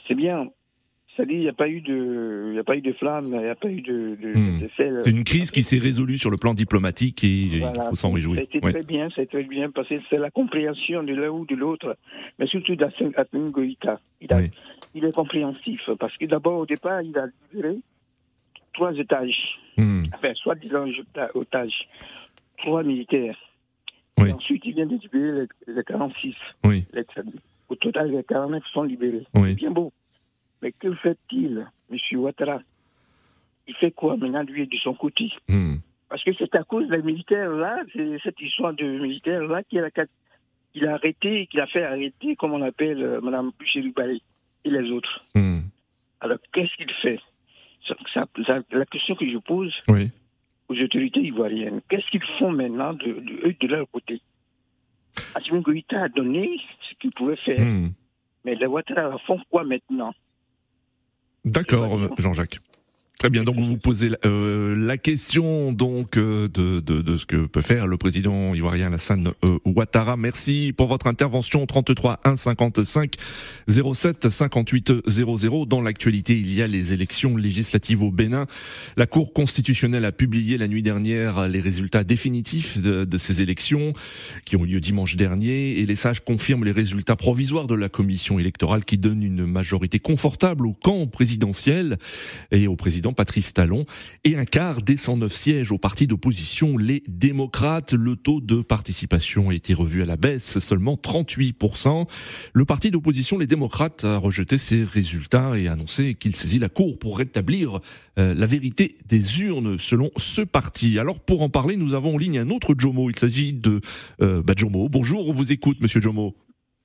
c'est 0.08 0.16
bien. 0.16 0.48
C'est-à-dire, 1.16 1.36
il 1.36 1.42
n'y 1.42 1.50
a 1.50 1.54
pas 1.54 1.70
eu 1.70 1.82
de, 1.82 2.52
il 2.54 2.60
a 2.60 2.64
pas 2.64 2.76
eu 2.76 2.82
de 2.82 2.94
flamme, 2.94 3.28
il 3.32 3.40
n'y 3.42 3.48
a 3.48 3.54
pas 3.54 3.70
eu 3.70 3.82
de. 3.82 4.18
Hmm. 4.36 4.68
c'est 4.76 5.12
une 5.12 5.24
crise 5.24 5.52
qui 5.52 5.62
s'est 5.62 5.78
résolue 5.78 6.18
sur 6.18 6.32
le 6.32 6.38
plan 6.38 6.56
diplomatique 6.56 7.24
et 7.24 7.28
il 7.28 7.72
faut 7.90 7.96
s'en 7.96 8.12
réjouir. 8.12 8.42
C'était 8.52 8.72
très 8.72 8.84
bien, 8.84 9.10
c'est 9.16 9.30
très 9.30 9.44
bien 9.44 9.70
parce 9.70 9.90
que 9.90 9.96
c'est 10.10 10.18
la 10.18 10.32
compréhension 10.32 11.04
de 11.04 11.14
l'un 11.14 11.30
ou 11.30 11.46
de 11.46 11.56
l'autre, 11.56 11.96
mais 12.40 12.48
surtout 12.48 12.76
d'Assane 12.76 13.14
Goïta. 13.52 14.00
Il, 14.20 14.30
il 14.96 15.06
est 15.06 15.14
compréhensif 15.14 15.82
parce 16.00 16.18
que 16.18 16.26
d'abord 16.26 16.58
au 16.58 16.66
départ, 16.66 17.04
il 17.04 17.16
a 17.20 17.28
libéré 17.54 17.78
trois 18.74 18.94
étages, 18.94 19.60
hmm. 19.78 20.06
enfin, 20.16 20.34
soi-disant 20.34 20.86
otages 21.36 21.88
trois 22.58 22.84
militaires. 22.84 23.38
Et 24.26 24.32
ensuite, 24.32 24.64
il 24.66 24.74
vient 24.74 24.86
de 24.86 24.98
libérer 24.98 25.48
les, 25.68 25.84
46. 25.84 26.34
Oui. 26.66 26.86
au 27.70 27.76
total, 27.76 28.12
les 28.12 28.24
49 28.24 28.64
sont 28.74 28.84
libérés. 28.84 29.28
Oui. 29.36 29.54
Bien 29.54 29.72
beau. 29.72 29.94
Mais 30.62 30.72
que 30.72 30.94
fait-il, 30.96 31.68
M. 31.92 31.98
Ouattara? 32.20 32.60
Il 33.68 33.76
fait 33.76 33.92
quoi 33.92 34.18
maintenant, 34.18 34.44
lui, 34.44 34.66
de 34.66 34.78
son 34.78 34.96
côté? 34.96 35.32
Hmm. 35.48 35.76
Parce 36.10 36.24
que 36.24 36.32
c'est 36.34 36.56
à 36.56 36.64
cause 36.64 36.88
des 36.88 37.02
militaires-là, 37.02 37.84
c'est 37.94 38.18
cette 38.24 38.40
histoire 38.40 38.74
de 38.74 38.86
militaires-là 38.86 39.62
qu'il 39.64 39.80
a, 39.80 39.90
a 40.90 40.94
arrêté, 40.94 41.48
qu'il 41.48 41.60
a 41.60 41.68
fait 41.68 41.84
arrêter, 41.84 42.36
comme 42.38 42.54
on 42.54 42.62
appelle 42.62 43.04
euh, 43.04 43.22
Mme 43.22 43.52
Boucher-Dubalé 43.60 44.22
et 44.64 44.70
les 44.70 44.90
autres. 44.90 45.26
Hmm. 45.36 45.60
Alors, 46.22 46.40
qu'est-ce 46.54 46.76
qu'il 46.76 46.92
fait? 47.02 47.20
La 48.72 48.86
question 48.86 49.16
que 49.16 49.30
je 49.30 49.38
pose, 49.38 49.74
oui 49.88 50.10
aux 50.70 50.76
autorités 50.76 51.22
ivoiriennes. 51.22 51.82
Qu'est-ce 51.90 52.10
qu'ils 52.12 52.24
font 52.40 52.52
maintenant 52.52 52.94
de, 52.94 53.06
de, 53.06 53.56
de 53.60 53.68
leur 53.68 53.90
côté? 53.90 54.22
Assimi 55.36 55.62
Goïta 55.62 56.04
a 56.04 56.10
donné 56.10 56.60
ce 56.90 56.96
qu'il 57.00 57.12
pouvait 57.12 57.38
faire. 57.38 57.60
Hmm. 57.60 57.92
Mais 58.46 58.56
les 58.56 58.66
Ouattara 58.66 59.18
font 59.26 59.40
quoi 59.50 59.64
maintenant? 59.64 60.14
D'accord, 61.44 62.00
Jean-Jacques. 62.18 62.60
Très 63.18 63.32
bien, 63.32 63.44
donc 63.44 63.56
vous 63.56 63.66
vous 63.66 63.78
posez 63.78 64.12
euh, 64.26 64.76
la 64.76 64.96
question 64.96 65.72
donc 65.72 66.18
euh, 66.18 66.48
de, 66.50 66.80
de, 66.82 67.02
de, 67.02 67.16
ce 67.16 67.26
que 67.26 67.48
peut 67.48 67.64
faire 67.64 67.88
le 67.88 67.98
président 67.98 68.54
ivoirien 68.54 68.88
Alassane 68.88 69.32
euh, 69.44 69.58
Ouattara. 69.66 70.16
Merci 70.18 70.72
pour 70.78 70.86
votre 70.86 71.08
intervention 71.08 71.66
33 71.66 72.20
1 72.24 72.36
55 72.36 73.16
07 73.68 74.30
58 74.30 74.94
00. 75.08 75.66
Dans 75.66 75.82
l'actualité, 75.82 76.38
il 76.38 76.54
y 76.54 76.62
a 76.62 76.68
les 76.68 76.94
élections 76.94 77.38
législatives 77.38 78.04
au 78.04 78.12
Bénin. 78.12 78.46
La 78.98 79.08
Cour 79.08 79.34
constitutionnelle 79.34 80.06
a 80.06 80.12
publié 80.12 80.60
la 80.60 80.68
nuit 80.68 80.84
dernière 80.84 81.48
les 81.48 81.60
résultats 81.60 82.04
définitifs 82.04 82.80
de, 82.80 83.04
de 83.04 83.18
ces 83.18 83.42
élections 83.42 83.94
qui 84.46 84.58
ont 84.58 84.64
eu 84.64 84.68
lieu 84.68 84.80
dimanche 84.80 85.16
dernier 85.16 85.80
et 85.80 85.88
les 85.88 85.96
sages 85.96 86.20
confirment 86.20 86.66
les 86.66 86.72
résultats 86.72 87.16
provisoires 87.16 87.66
de 87.66 87.74
la 87.74 87.90
commission 87.90 88.38
électorale 88.38 88.86
qui 88.86 89.00
donne 89.00 89.24
une 89.24 89.48
majorité 89.48 89.98
confortable 89.98 90.68
au 90.68 90.74
camp 90.74 91.08
présidentiel 91.08 91.98
et 92.52 92.68
au 92.68 92.76
président 92.76 93.07
Patrice 93.14 93.54
Talon, 93.54 93.86
et 94.24 94.38
un 94.38 94.46
quart 94.46 94.82
des 94.82 94.98
109 94.98 95.32
sièges 95.32 95.72
au 95.72 95.78
parti 95.78 96.08
d'opposition, 96.08 96.78
les 96.78 97.04
démocrates. 97.08 97.94
Le 97.94 98.16
taux 98.16 98.42
de 98.42 98.62
participation 98.62 99.50
a 99.50 99.54
été 99.54 99.74
revu 99.74 100.02
à 100.02 100.06
la 100.06 100.18
baisse, 100.18 100.60
seulement 100.60 100.96
38%. 100.96 102.08
Le 102.54 102.66
parti 102.66 102.92
d'opposition, 102.92 103.38
les 103.38 103.48
démocrates, 103.48 104.04
a 104.04 104.18
rejeté 104.18 104.58
ces 104.58 104.84
résultats 104.84 105.58
et 105.58 105.68
a 105.68 105.74
annoncé 105.74 106.16
qu'il 106.16 106.36
saisit 106.36 106.60
la 106.60 106.70
Cour 106.70 107.00
pour 107.00 107.18
rétablir 107.18 107.80
euh, 108.18 108.34
la 108.34 108.46
vérité 108.46 108.98
des 109.08 109.42
urnes 109.42 109.78
selon 109.78 110.12
ce 110.18 110.42
parti. 110.42 111.00
Alors 111.00 111.20
pour 111.20 111.42
en 111.42 111.50
parler, 111.50 111.78
nous 111.78 111.96
avons 111.96 112.16
en 112.16 112.18
ligne 112.18 112.40
un 112.40 112.50
autre 112.50 112.76
Jomo. 112.78 113.10
Il 113.10 113.18
s'agit 113.20 113.54
de 113.54 113.82
euh, 114.22 114.42
bah, 114.44 114.54
Jomo. 114.56 114.90
Bonjour, 114.90 115.28
on 115.28 115.32
vous 115.32 115.52
écoute, 115.54 115.82
monsieur 115.82 116.02
Jomo. 116.02 116.36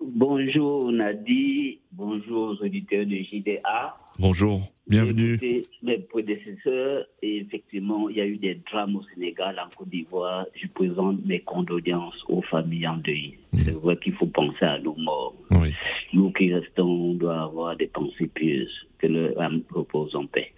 Bonjour 0.04 0.90
Nadi, 0.90 1.80
bonjour 1.92 2.50
aux 2.50 2.64
auditeurs 2.64 3.06
de 3.06 3.16
JDA. 3.16 3.96
Bonjour, 4.18 4.71
bienvenue. 4.86 5.38
Mes 5.82 5.98
prédécesseurs, 5.98 7.06
et 7.22 7.38
effectivement, 7.38 8.08
il 8.08 8.16
y 8.16 8.20
a 8.20 8.26
eu 8.26 8.36
des 8.36 8.60
drames 8.70 8.96
au 8.96 9.02
Sénégal, 9.14 9.58
en 9.58 9.68
Côte 9.76 9.88
d'Ivoire. 9.88 10.46
Je 10.54 10.66
présente 10.68 11.24
mes 11.24 11.40
condoléances 11.40 12.22
aux 12.28 12.42
familles 12.42 12.86
en 12.88 12.96
deuil. 12.96 13.38
Hmm. 13.52 13.62
C'est 13.64 13.72
vrai 13.72 13.96
qu'il 13.96 14.14
faut 14.14 14.26
penser 14.26 14.64
à 14.64 14.78
nos 14.78 14.94
morts. 14.96 15.34
Oui. 15.50 15.72
Nous 16.12 16.30
qui 16.32 16.52
restons, 16.52 16.88
on 16.88 17.14
doit 17.14 17.42
avoir 17.42 17.76
des 17.76 17.86
pensées 17.86 18.28
pieuses. 18.32 18.86
Que 18.98 19.08
le 19.08 19.40
âme 19.40 19.62
repose 19.70 20.14
en 20.14 20.26
paix. 20.26 20.52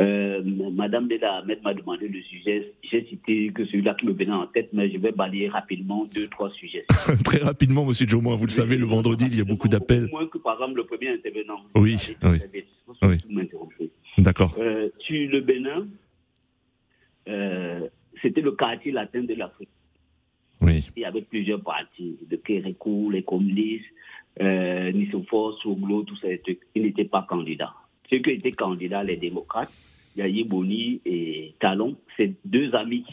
Euh, 0.00 0.42
Madame 0.74 1.06
Beda 1.06 1.36
Ahmed 1.36 1.62
m'a 1.62 1.72
demandé 1.72 2.08
le 2.08 2.20
sujet. 2.22 2.72
J'ai 2.90 3.06
cité 3.06 3.52
que 3.54 3.64
celui-là 3.64 3.94
qui 3.94 4.06
me 4.06 4.12
venait 4.12 4.32
en 4.32 4.48
tête, 4.48 4.70
mais 4.72 4.90
je 4.90 4.98
vais 4.98 5.12
balayer 5.12 5.48
rapidement 5.48 6.04
deux, 6.12 6.26
trois 6.26 6.50
sujets. 6.50 6.84
Très 7.24 7.38
rapidement, 7.38 7.84
Monsieur 7.84 8.08
Jomo. 8.08 8.34
Vous 8.34 8.46
le 8.46 8.50
savez, 8.50 8.76
le 8.76 8.86
vendredi, 8.86 9.26
il 9.30 9.38
y 9.38 9.40
a 9.40 9.44
beaucoup 9.44 9.68
d'appels. 9.68 10.08
Moins 10.10 10.26
que, 10.26 10.38
par 10.38 10.54
exemple, 10.54 10.78
le 10.78 10.84
premier 10.84 11.10
intervenant. 11.10 11.60
Oui, 11.76 11.96
oui. 12.24 12.38
oui. 13.02 13.18
D'accord. 14.18 14.54
Euh, 14.58 14.88
sur 15.00 15.30
le 15.30 15.40
Bénin, 15.40 15.86
euh, 17.28 17.88
c'était 18.22 18.40
le 18.40 18.52
quartier 18.52 18.92
latin 18.92 19.22
de 19.22 19.34
l'Afrique. 19.34 19.68
Oui. 20.60 20.88
Il 20.96 21.02
y 21.02 21.04
avait 21.04 21.22
plusieurs 21.22 21.60
partis, 21.60 22.16
de 22.28 22.36
Kérékou, 22.36 23.10
les 23.10 23.22
communistes, 23.22 23.84
euh, 24.40 24.90
Nissophore, 24.92 25.58
Souglo, 25.60 26.02
tout 26.02 26.16
ça. 26.16 26.28
Ils 26.74 26.82
n'étaient 26.82 27.04
pas 27.04 27.26
candidats. 27.28 27.74
Ceux 28.08 28.18
qui 28.18 28.30
étaient 28.30 28.52
candidats, 28.52 29.04
les 29.04 29.16
démocrates, 29.16 29.72
Yahi 30.16 30.44
Boni 30.44 31.00
et 31.04 31.54
Talon, 31.60 31.96
c'est 32.16 32.32
deux 32.44 32.74
amis. 32.74 33.04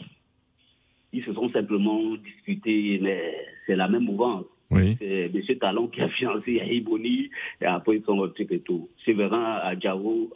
Ils 1.12 1.24
se 1.24 1.32
sont 1.34 1.50
simplement 1.50 2.14
discutés, 2.16 2.98
mais 3.00 3.36
c'est 3.66 3.76
la 3.76 3.88
même 3.88 4.04
mouvance. 4.04 4.46
Oui. 4.74 4.96
C'est 4.98 5.30
M. 5.34 5.58
Talon 5.58 5.88
qui 5.88 6.00
a 6.00 6.08
financé 6.08 6.52
Yahi 6.54 6.80
Boni, 6.80 7.30
et 7.60 7.64
après 7.66 7.96
ils 7.96 8.04
sont 8.04 8.16
retirés 8.16 8.56
et 8.56 8.60
tout. 8.60 8.88
Séverin 9.04 9.60
à 9.64 9.78
Djavon, 9.78 10.28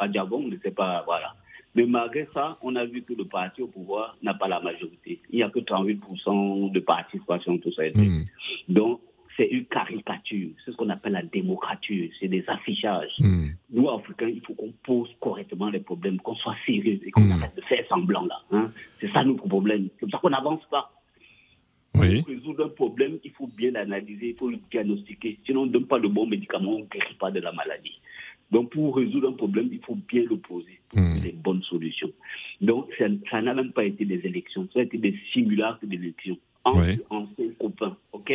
ne 0.49 0.57
sait 0.59 0.71
pas, 0.71 1.03
voilà. 1.07 1.35
Mais 1.75 1.85
malgré 1.87 2.27
ça, 2.35 2.59
on 2.63 2.75
a 2.77 2.85
vu 2.87 3.03
que 3.03 3.13
le 3.13 3.25
parti 3.25 3.63
au 3.63 3.67
pouvoir 3.69 4.17
n'a 4.23 4.35
pas 4.35 4.49
la 4.49 4.59
majorité. 4.61 5.21
Il 5.31 5.37
n'y 5.37 5.43
a 5.43 5.51
que 5.51 5.61
38% 5.61 6.73
de 6.73 6.81
participation, 6.81 7.59
tout 7.59 7.73
ça. 7.73 7.83
Hmm. 7.95 8.25
Donc, 8.69 9.01
c'est 9.37 9.47
une 9.47 9.67
caricature. 9.67 10.49
C'est 10.65 10.73
ce 10.73 10.77
qu'on 10.77 10.89
appelle 10.89 11.13
la 11.13 11.23
démocrature. 11.23 12.09
C'est 12.19 12.27
des 12.27 12.43
affichages. 12.49 13.13
Hmm. 13.21 13.49
Nous, 13.71 13.89
Africains, 13.89 14.29
il 14.29 14.41
faut 14.41 14.55
qu'on 14.55 14.73
pose 14.83 15.09
correctement 15.21 15.71
les 15.71 15.79
problèmes, 15.81 16.19
qu'on 16.19 16.35
soit 16.35 16.57
sérieux 16.67 16.99
et 17.05 17.11
qu'on 17.13 17.21
Hmm. 17.23 17.33
arrête 17.33 17.55
de 17.55 17.61
faire 17.63 17.85
semblant, 17.89 18.27
là. 18.27 18.41
hein. 18.51 18.73
C'est 19.01 19.13
ça 19.13 19.23
notre 19.23 19.47
problème. 19.47 19.89
C'est 20.01 20.07
pour 20.07 20.11
ça 20.11 20.19
qu'on 20.19 20.31
n'avance 20.31 20.65
pas. 20.71 20.91
Oui. 21.95 22.23
Pour 22.23 22.29
résoudre 22.29 22.67
un 22.67 22.69
problème, 22.69 23.19
il 23.25 23.31
faut 23.33 23.47
bien 23.47 23.73
l'analyser, 23.73 24.31
il 24.31 24.37
faut 24.37 24.51
le 24.51 24.59
diagnostiquer. 24.71 25.39
Sinon, 25.47 25.63
on 25.63 25.67
ne 25.67 25.73
donne 25.73 25.87
pas 25.87 25.99
le 25.99 26.09
bon 26.09 26.27
médicament, 26.27 26.77
on 26.77 26.81
ne 26.81 26.85
guérit 26.85 27.17
pas 27.19 27.31
de 27.31 27.41
la 27.41 27.53
maladie. 27.53 27.99
Donc, 28.51 28.71
pour 28.71 28.97
résoudre 28.97 29.29
un 29.29 29.33
problème, 29.33 29.69
il 29.73 29.81
faut 29.81 29.99
bien 30.09 30.25
le 30.25 30.37
poser 30.37 30.81
pour 30.89 31.01
trouver 31.01 31.21
les 31.21 31.33
bonnes 31.33 31.63
solutions. 31.63 32.11
Donc, 32.61 32.89
ça 32.99 33.07
ça 33.31 33.43
n'a 33.43 33.55
même 33.55 33.73
pas 33.73 33.85
été 33.85 34.05
des 34.05 34.21
élections, 34.25 34.69
ça 34.73 34.81
a 34.81 34.83
été 34.83 34.97
des 34.99 35.15
simulacres 35.33 35.85
d'élections 35.85 36.39
entre 36.71 36.81
Ouais. 36.87 36.99
anciens 37.11 37.51
copains, 37.59 37.97
ok? 38.13 38.31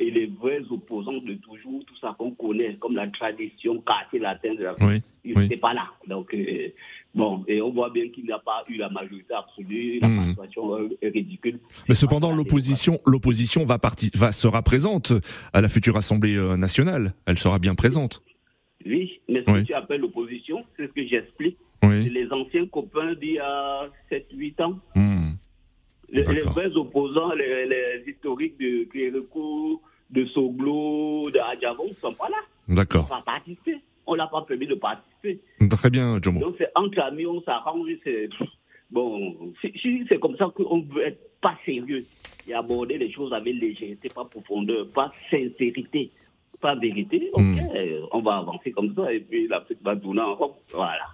Et 0.00 0.10
les 0.10 0.26
vrais 0.26 0.62
opposants 0.70 1.12
de 1.18 1.34
toujours, 1.34 1.84
tout 1.84 1.96
ça 2.00 2.14
qu'on 2.18 2.30
connaît, 2.32 2.76
comme 2.76 2.94
la 2.94 3.08
tradition 3.08 3.80
quartier 3.80 4.18
latin 4.20 4.54
de 4.54 4.62
la 4.64 4.74
Oui. 4.80 5.02
ils 5.24 5.36
n'étaient 5.38 5.56
pas 5.56 5.74
là. 5.74 5.86
Donc, 6.06 6.32
euh, 6.34 6.68
bon, 7.14 7.44
et 7.48 7.60
on 7.60 7.70
voit 7.72 7.90
bien 7.90 8.08
qu'il 8.08 8.26
n'a 8.26 8.38
pas 8.38 8.64
eu 8.68 8.76
la 8.76 8.88
majorité 8.88 9.34
absolue, 9.34 9.98
la 10.00 10.08
participation 10.08 10.74
euh, 10.78 10.88
est 11.02 11.08
ridicule. 11.08 11.58
Mais 11.88 11.94
cependant, 11.94 12.32
l'opposition, 12.34 13.00
l'opposition 13.06 13.64
va, 13.64 13.78
parti- 13.78 14.10
va 14.14 14.30
sera 14.32 14.62
présente 14.62 15.12
à 15.52 15.60
la 15.60 15.68
future 15.68 15.96
Assemblée 15.96 16.36
euh, 16.36 16.56
nationale. 16.56 17.14
Elle 17.26 17.38
sera 17.38 17.58
bien 17.58 17.74
présente. 17.74 18.22
Oui, 18.86 19.20
mais 19.28 19.42
ce 19.44 19.50
Oui. 19.50 19.60
que 19.62 19.66
tu 19.66 19.74
appelles 19.74 20.00
l'opposition, 20.00 20.64
c'est 20.76 20.86
ce 20.86 20.92
que 20.92 21.06
j'explique. 21.06 21.56
Oui. 21.84 22.08
Les 22.10 22.30
anciens 22.32 22.66
copains 22.66 23.14
d'il 23.14 23.32
y 23.34 23.38
a 23.38 23.88
7-8 24.10 24.60
ans. 24.62 24.78
Hmm. 24.94 25.17
Les, 26.10 26.22
vrais 26.22 26.74
opposants, 26.76 27.32
les, 27.34 27.66
les 27.66 28.04
historiques 28.10 28.58
de 28.58 28.84
Kérékou, 28.90 29.80
de 30.10 30.24
Soglo, 30.26 31.30
de 31.30 31.38
Adjavon, 31.38 31.88
ne 31.88 31.94
sont 31.94 32.14
pas 32.14 32.28
là. 32.30 32.38
Ils 32.68 32.74
D'accord. 32.74 33.02
n'ont 33.02 33.08
pas 33.08 33.22
participé. 33.24 33.76
On 34.06 34.12
ne 34.12 34.18
l'a 34.18 34.26
pas 34.26 34.40
permis 34.42 34.66
de 34.66 34.74
participer. 34.74 35.40
Très 35.70 35.90
bien, 35.90 36.18
Jomo. 36.22 36.40
Donc, 36.40 36.54
c'est 36.58 36.70
entre 36.74 36.98
amis, 37.00 37.26
on 37.26 37.42
s'arrange. 37.42 37.88
Bon, 38.90 39.52
si, 39.60 40.04
c'est 40.08 40.18
comme 40.18 40.34
ça 40.38 40.46
qu'on 40.54 40.80
veut 40.80 41.06
être 41.06 41.20
pas 41.42 41.58
sérieux 41.66 42.06
et 42.48 42.54
aborder 42.54 42.96
les 42.96 43.12
choses 43.12 43.34
avec 43.34 43.54
légèreté, 43.54 44.08
pas 44.08 44.24
profondeur, 44.24 44.88
pas 44.94 45.12
sincérité, 45.30 46.10
pas 46.58 46.74
vérité, 46.74 47.28
ok, 47.34 47.42
Mm. 47.42 47.58
euh, 47.76 48.00
on 48.12 48.22
va 48.22 48.38
avancer 48.38 48.72
comme 48.72 48.94
ça 48.94 49.12
et 49.12 49.20
puis 49.20 49.46
l'Afrique 49.46 49.78
va 49.82 49.94
tourner 49.94 50.22
en 50.22 50.34
rond. 50.36 50.54
Voilà. 50.72 51.04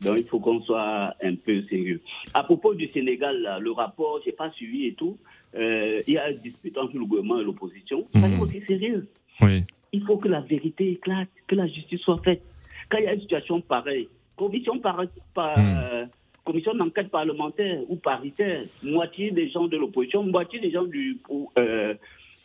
Donc, 0.00 0.16
il 0.18 0.24
faut 0.24 0.40
qu'on 0.40 0.60
soit 0.62 1.14
un 1.22 1.34
peu 1.34 1.62
sérieux. 1.68 2.00
À 2.32 2.42
propos 2.42 2.74
du 2.74 2.88
Sénégal, 2.88 3.40
là, 3.42 3.58
le 3.58 3.70
rapport, 3.72 4.20
j'ai 4.24 4.32
pas 4.32 4.50
suivi 4.52 4.86
et 4.86 4.94
tout. 4.94 5.18
euh, 5.56 6.00
il 6.06 6.14
y 6.14 6.18
a 6.18 6.30
une 6.30 6.38
dispute 6.38 6.78
entre 6.78 6.96
le 6.96 7.04
gouvernement 7.04 7.40
et 7.40 7.44
l'opposition. 7.44 8.06
Mm. 8.14 8.20
Soyons 8.20 8.40
aussi 8.42 8.62
sérieux. 8.66 9.08
Oui. 9.40 9.64
Il 9.92 10.02
faut 10.04 10.16
que 10.16 10.28
la 10.28 10.40
vérité 10.40 10.92
éclate, 10.92 11.28
que 11.48 11.56
la 11.56 11.66
justice 11.66 12.00
soit 12.02 12.20
faite. 12.22 12.40
Quand 12.88 12.98
il 12.98 13.04
y 13.04 13.08
a 13.08 13.14
une 13.14 13.20
situation 13.20 13.60
pareille, 13.60 14.08
commission, 14.36 14.78
par, 14.78 15.02
par- 15.34 15.58
Hmm. 15.58 16.06
commission 16.44 16.74
d'enquête 16.74 17.10
parlementaire 17.10 17.80
ou 17.88 17.96
paritaire, 17.96 18.64
moitié 18.82 19.30
des 19.32 19.50
gens 19.50 19.66
de 19.68 19.76
l'opposition, 19.76 20.22
moitié 20.22 20.58
des 20.60 20.70
gens 20.70 20.84
du, 20.84 21.18
euh, 21.58 21.94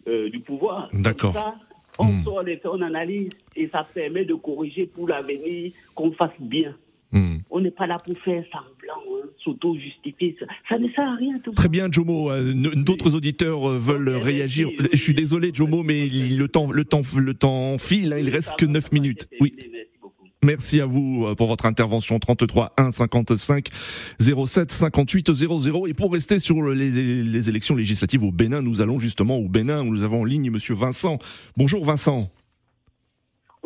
euh, 0.07 0.29
du 0.29 0.39
pouvoir. 0.39 0.89
D'accord. 0.93 1.33
Ça, 1.33 1.55
on 1.99 2.05
Hmm. 2.07 2.23
sort 2.23 2.41
les 2.43 2.57
faits, 2.57 2.71
on 2.73 2.81
analyse 2.81 3.29
et 3.55 3.67
ça 3.69 3.87
permet 3.93 4.25
de 4.25 4.33
corriger 4.33 4.85
pour 4.87 5.07
l'avenir 5.07 5.71
qu'on 5.93 6.11
fasse 6.11 6.37
bien. 6.39 6.75
Hmm. 7.11 7.37
On 7.49 7.61
n'est 7.61 7.71
pas 7.71 7.87
là 7.87 7.97
pour 8.03 8.17
faire 8.19 8.43
semblant, 8.51 9.01
hein, 9.23 9.27
s'auto-justifier. 9.43 10.35
Ça, 10.39 10.45
ça 10.69 10.77
ne 10.79 10.87
sert 10.89 11.07
à 11.07 11.15
rien. 11.15 11.39
Tout. 11.43 11.51
Très 11.51 11.69
bien, 11.69 11.87
Jomo. 11.91 12.31
Euh, 12.31 12.53
D'autres 12.75 13.15
auditeurs 13.15 13.69
euh, 13.69 13.77
veulent 13.79 14.09
réagir. 14.09 14.69
Je 14.91 14.97
suis 14.97 15.13
désolé, 15.13 15.51
Jomo, 15.53 15.83
mais 15.83 16.07
le 16.07 16.47
temps, 16.47 16.71
le 16.71 16.83
temps, 16.83 17.01
le 17.17 17.33
temps 17.33 17.77
file. 17.77 18.11
hein, 18.13 18.17
il 18.19 18.29
reste 18.29 18.55
que 18.57 18.65
va, 18.65 18.71
9 18.73 18.83
ça 18.83 18.89
va, 18.89 18.93
minutes. 18.99 19.27
Oui. 19.39 19.51
terminé, 19.51 19.69
merci 19.73 19.97
beaucoup. 20.01 20.25
Merci 20.43 20.81
à 20.81 20.85
vous 20.85 21.25
euh, 21.27 21.35
pour 21.35 21.47
votre 21.47 21.65
intervention 21.65 22.19
33 22.19 22.73
1 22.77 22.91
55 22.91 23.67
07 24.19 24.71
58 24.71 25.33
00 25.33 25.87
et 25.87 25.93
pour 25.93 26.11
rester 26.11 26.39
sur 26.39 26.61
les, 26.63 26.89
les 27.23 27.49
élections 27.49 27.75
législatives 27.75 28.23
au 28.23 28.31
Bénin, 28.31 28.61
nous 28.61 28.81
allons 28.81 28.99
justement 28.99 29.37
au 29.37 29.47
Bénin 29.47 29.81
où 29.81 29.91
nous 29.91 30.03
avons 30.03 30.21
en 30.21 30.25
ligne 30.25 30.49
monsieur 30.51 30.75
Vincent. 30.75 31.17
Bonjour 31.55 31.85
Vincent. 31.85 32.29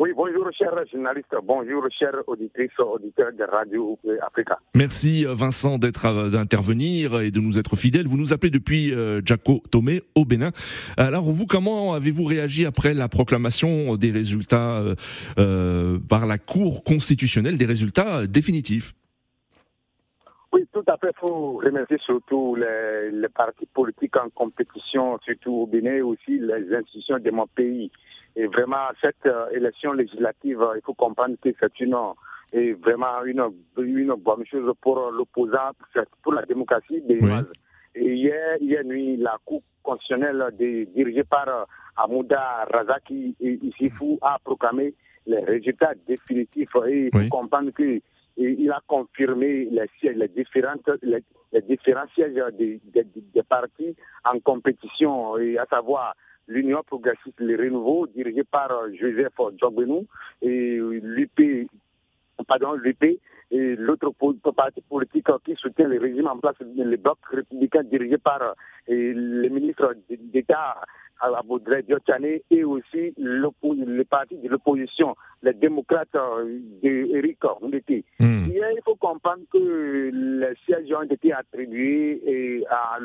Oui, 0.00 0.12
bonjour, 0.16 0.48
chers 0.56 0.72
journalistes, 0.90 1.34
bonjour, 1.44 1.86
chers 1.90 2.26
auditrices, 2.26 2.70
auditeurs 2.78 3.34
de 3.38 3.44
Radio 3.44 3.98
Africa. 4.26 4.58
Merci 4.74 5.26
euh, 5.26 5.34
Vincent 5.34 5.76
d'être 5.76 6.06
euh, 6.06 6.30
d'intervenir 6.30 7.20
et 7.20 7.30
de 7.30 7.38
nous 7.38 7.58
être 7.58 7.76
fidèle. 7.76 8.06
Vous 8.08 8.16
nous 8.16 8.32
appelez 8.32 8.48
depuis 8.48 8.94
euh, 8.94 9.20
Jaco 9.22 9.62
Tomé 9.70 10.00
au 10.14 10.24
Bénin. 10.24 10.52
Alors 10.96 11.24
vous, 11.24 11.44
comment 11.44 11.92
avez-vous 11.92 12.24
réagi 12.24 12.64
après 12.64 12.94
la 12.94 13.10
proclamation 13.10 13.96
des 13.96 14.10
résultats 14.10 14.82
euh, 15.38 15.98
par 16.08 16.24
la 16.24 16.38
Cour 16.38 16.82
constitutionnelle, 16.82 17.58
des 17.58 17.66
résultats 17.66 18.26
définitifs? 18.26 18.94
Tout 20.72 20.84
à 20.86 20.96
fait. 20.96 21.10
Il 21.14 21.18
faut 21.18 21.52
remercier 21.58 21.98
surtout 21.98 22.54
les, 22.56 23.10
les 23.10 23.28
partis 23.28 23.66
politiques 23.66 24.16
en 24.16 24.28
compétition, 24.30 25.18
surtout 25.24 25.52
au 25.52 25.66
Bénin, 25.66 25.94
et 25.94 26.02
aussi 26.02 26.38
les 26.38 26.74
institutions 26.74 27.18
de 27.18 27.30
mon 27.30 27.46
pays. 27.46 27.90
Et 28.36 28.46
vraiment, 28.46 28.86
cette 29.00 29.26
euh, 29.26 29.48
élection 29.50 29.92
législative, 29.92 30.62
euh, 30.62 30.76
il 30.76 30.82
faut 30.82 30.94
comprendre 30.94 31.36
que 31.42 31.48
c'est 31.58 31.80
une, 31.80 31.96
et 32.52 32.72
vraiment 32.74 33.24
une, 33.24 33.42
une 33.78 34.14
bonne 34.14 34.46
chose 34.46 34.72
pour 34.80 35.10
l'opposant, 35.10 35.70
pour- 36.22 36.32
la 36.34 36.42
démocratie 36.46 37.00
béninoise. 37.00 37.50
Et 37.96 38.14
hier, 38.14 38.56
hier 38.60 38.84
nuit, 38.84 39.16
la 39.16 39.36
Cour 39.44 39.62
constitutionnelle 39.82 40.44
de- 40.58 40.84
dirigée 40.94 41.24
par 41.24 41.48
euh, 41.48 41.64
Amouda 41.96 42.66
Razaki 42.72 43.34
Isifou 43.40 44.18
a 44.22 44.38
proclamé 44.44 44.94
les 45.26 45.40
résultats 45.40 45.94
définitifs. 46.06 46.70
Et 46.86 47.06
il 47.06 47.10
faut 47.12 47.18
Oui. 47.18 47.28
comprendre 47.28 47.72
que 47.72 48.00
et 48.40 48.56
il 48.58 48.70
a 48.72 48.80
confirmé 48.86 49.66
les, 49.66 49.86
sièges, 49.98 50.16
les, 50.16 50.28
différentes, 50.28 50.88
les, 51.02 51.22
différents 51.62 52.08
sièges 52.14 52.42
des, 52.54 52.80
des, 52.94 53.42
partis 53.42 53.94
en 54.24 54.40
compétition, 54.40 55.36
et 55.36 55.58
à 55.58 55.66
savoir 55.66 56.14
l'Union 56.48 56.82
progressiste, 56.82 57.38
le 57.38 57.56
renouveau, 57.56 58.06
dirigé 58.06 58.42
par 58.44 58.70
Joseph 58.94 59.34
Djogbenou, 59.58 60.06
et 60.40 60.78
l'UP, 60.78 61.68
pardon, 62.48 62.72
l'UP, 62.72 63.20
et 63.50 63.76
l'autre 63.76 64.12
parti 64.56 64.80
politique 64.82 65.26
qui 65.44 65.54
soutient 65.56 65.88
le 65.88 65.98
régime 65.98 66.28
en 66.28 66.38
place, 66.38 66.56
le 66.60 66.96
bloc 66.96 67.18
républicain 67.30 67.82
dirigé 67.82 68.18
par 68.18 68.40
euh, 68.42 68.54
le 68.86 69.48
ministre 69.48 69.94
d'État 70.08 70.76
Aboudre 71.20 71.82
Diotane 71.82 72.38
et 72.50 72.64
aussi 72.64 73.12
le 73.18 74.02
parti 74.04 74.36
de 74.38 74.48
l'opposition, 74.48 75.14
les 75.42 75.52
démocrates 75.52 76.14
euh, 76.14 76.58
d'Éric. 76.82 77.38
Hmm. 78.18 78.46
Hier, 78.46 78.70
il 78.72 78.80
faut 78.84 78.96
comprendre 78.96 79.42
que 79.52 80.10
les 80.12 80.54
sièges 80.64 80.92
ont 80.92 81.02
été 81.02 81.32
attribués 81.32 82.64
à 82.70 82.98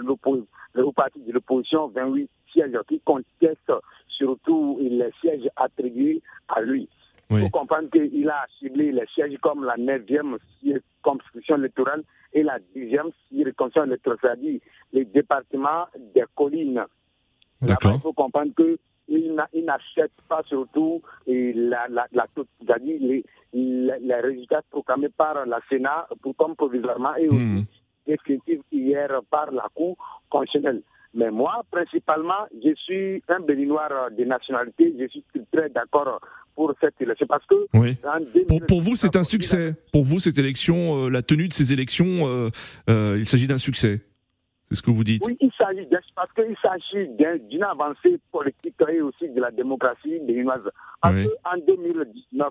au 0.77 0.91
parti 0.91 1.19
de 1.21 1.31
l'opposition, 1.31 1.87
28 1.87 2.29
sièges 2.51 2.77
qui 2.87 2.99
contestent 3.01 3.73
surtout 4.07 4.77
les 4.81 5.11
sièges 5.21 5.49
attribués 5.55 6.21
à 6.47 6.61
lui. 6.61 6.87
Il 7.29 7.35
Oui. 7.37 7.41
faut 7.41 7.49
comprendre 7.49 7.89
qu'il 7.89 8.29
a 8.29 8.45
ciblé 8.59 8.91
les 8.91 9.05
sièges 9.13 9.37
comme 9.41 9.63
la 9.63 9.75
9e 9.77 10.37
circonscription 10.61 11.57
électorale 11.57 12.03
et 12.33 12.43
la 12.43 12.59
10e 12.75 13.11
circonscription 13.29 13.83
électorale, 13.85 14.19
c'est-à-dire 14.21 14.59
les 14.93 15.05
départements 15.05 15.85
des 16.13 16.23
collines. 16.35 16.83
D'accord. 17.61 17.93
Il 17.95 18.01
faut 18.01 18.13
comprendre 18.13 18.51
qu'il 18.55 19.33
n'a- 19.33 19.47
il 19.53 19.65
n'achète 19.65 20.11
pas 20.27 20.43
surtout 20.43 21.01
et 21.25 21.53
la, 21.53 21.87
la, 21.87 22.05
la, 22.11 22.27
c'est-à-dire 22.35 22.97
les, 23.01 23.23
les, 23.53 23.99
les 23.99 24.15
résultats 24.15 24.61
proclamés 24.69 25.09
par 25.09 25.45
la 25.45 25.59
Sénat 25.69 26.07
pour, 26.21 26.35
comme 26.35 26.55
provisoirement 26.55 27.15
et 27.15 27.27
aussi 27.27 27.39
Hmm. 27.43 27.63
définitifs 28.05 28.61
hier 28.71 29.09
par 29.31 29.51
la 29.51 29.67
Cour 29.73 29.97
constitutionnelle. 30.29 30.81
Mais 31.15 31.31
moi, 31.31 31.63
principalement, 31.71 32.45
je 32.63 32.75
suis 32.75 33.23
un 33.29 33.39
béninois 33.39 33.87
de 34.17 34.23
nationalité, 34.25 34.93
je 34.99 35.07
suis 35.07 35.23
très 35.51 35.69
d'accord 35.69 36.19
pour 36.55 36.73
cette 36.81 36.99
élection 37.01 37.25
parce 37.27 37.45
que 37.45 37.55
Oui. 37.73 37.97
Pour, 38.47 38.61
pour 38.65 38.81
vous, 38.81 38.95
c'est 38.95 39.15
un 39.15 39.21
2019, 39.21 39.25
succès. 39.25 39.75
Pour 39.91 40.03
vous, 40.03 40.19
cette 40.19 40.37
élection, 40.37 41.05
euh, 41.05 41.09
la 41.09 41.21
tenue 41.21 41.47
de 41.47 41.53
ces 41.53 41.73
élections, 41.73 42.27
euh, 42.27 42.49
euh, 42.89 43.15
il 43.17 43.25
s'agit 43.25 43.47
d'un 43.47 43.57
succès. 43.57 44.01
ce 44.71 44.81
que 44.81 44.91
vous 44.91 45.03
dites. 45.03 45.23
Oui, 45.25 45.37
il 45.39 45.51
s'agit 45.57 45.87
parce 46.15 46.31
qu'il 46.33 46.55
s'agit 46.61 47.07
d'une 47.49 47.63
avancée 47.63 48.19
politique 48.31 48.75
et 48.89 48.99
aussi 48.99 49.29
de 49.29 49.39
la 49.39 49.51
démocratie 49.51 50.19
béninoise. 50.19 50.69
En 51.01 51.11
2019, 51.65 52.49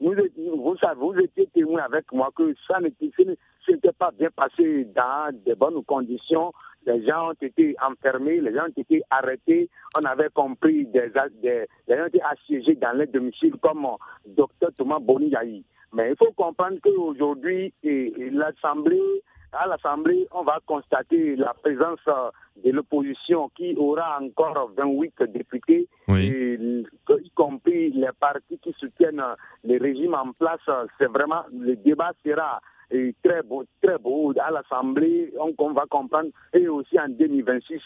vous, 0.00 0.14
vous, 0.56 0.76
savez, 0.78 1.00
vous 1.00 1.14
étiez 1.18 1.48
témoin 1.52 1.82
avec 1.82 2.10
moi 2.12 2.30
que 2.36 2.54
ça 2.66 2.78
n'était 2.80 3.92
pas 3.98 4.12
bien 4.18 4.28
passé 4.34 4.86
dans 4.94 5.34
de 5.44 5.54
bonnes 5.54 5.82
conditions. 5.84 6.52
Les 6.86 7.04
gens 7.06 7.30
ont 7.30 7.36
été 7.40 7.76
enfermés, 7.86 8.40
les 8.40 8.54
gens 8.54 8.64
ont 8.64 8.80
été 8.80 9.02
arrêtés. 9.10 9.68
On 9.96 10.04
avait 10.06 10.30
compris 10.30 10.86
des, 10.86 11.10
des 11.42 11.66
les 11.86 11.96
gens 11.96 12.04
ont 12.04 12.06
été 12.06 12.22
assiégés 12.22 12.74
dans 12.76 12.96
les 12.96 13.06
domiciles 13.06 13.56
comme 13.60 13.86
docteur 14.26 14.70
Thomas 14.76 14.98
Boniaï. 14.98 15.64
Mais 15.92 16.10
il 16.10 16.16
faut 16.16 16.32
comprendre 16.32 16.78
qu'aujourd'hui, 16.82 17.72
l'Assemblée 17.82 19.22
à 19.52 19.66
l'Assemblée, 19.66 20.26
on 20.32 20.42
va 20.42 20.58
constater 20.66 21.36
la 21.36 21.54
présence 21.54 22.00
euh, 22.08 22.30
de 22.64 22.70
l'opposition 22.70 23.48
qui 23.56 23.74
aura 23.76 24.20
encore 24.20 24.72
28 24.76 25.22
députés, 25.32 25.88
y 26.08 27.30
compris 27.34 27.90
les 27.90 28.10
partis 28.20 28.58
qui 28.58 28.72
soutiennent 28.76 29.22
les 29.64 29.78
régimes 29.78 30.14
en 30.14 30.32
place. 30.32 30.60
C'est 30.98 31.06
vraiment, 31.06 31.44
le 31.52 31.76
débat 31.76 32.12
sera 32.24 32.60
euh, 32.92 33.12
très 33.22 33.42
beau, 33.42 33.64
très 33.82 33.98
beau 33.98 34.32
à 34.40 34.50
l'Assemblée, 34.50 35.32
on, 35.38 35.72
va 35.72 35.84
comprendre, 35.88 36.30
et 36.52 36.68
aussi 36.68 36.98
en 36.98 37.08
2026, 37.08 37.80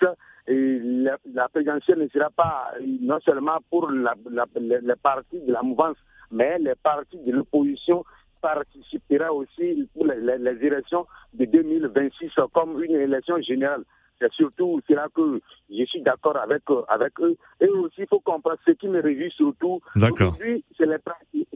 et 0.48 0.78
la, 0.80 1.48
présidentielle 1.48 1.98
ne 1.98 2.08
sera 2.08 2.30
pas 2.30 2.72
non 3.00 3.18
seulement 3.20 3.58
pour 3.70 3.90
la, 3.90 4.14
les 4.56 4.96
partis 5.02 5.40
de 5.40 5.52
la 5.52 5.62
mouvance, 5.62 5.96
mais 6.30 6.58
les 6.58 6.74
partis 6.74 7.18
de 7.18 7.32
l'opposition 7.32 8.04
participera 8.40 9.32
aussi 9.32 9.88
pour 9.94 10.06
les, 10.06 10.66
élections 10.66 11.06
de 11.32 11.44
2026 11.46 12.32
comme 12.52 12.82
une 12.82 12.96
élection 12.96 13.40
générale. 13.40 13.84
C'est 14.22 14.32
surtout 14.34 14.80
là 14.88 15.08
que 15.14 15.40
je 15.70 15.84
suis 15.84 16.00
d'accord 16.02 16.36
avec, 16.36 16.62
avec 16.88 17.12
eux. 17.20 17.36
Et 17.60 17.68
aussi, 17.68 18.02
il 18.02 18.06
faut 18.06 18.20
comprendre 18.20 18.58
ce 18.64 18.72
qui 18.72 18.88
me 18.88 19.00
réjouit 19.02 19.32
surtout. 19.36 19.80
Aujourd'hui, 19.96 20.64
c'est 20.76 20.86
les, 20.86 20.96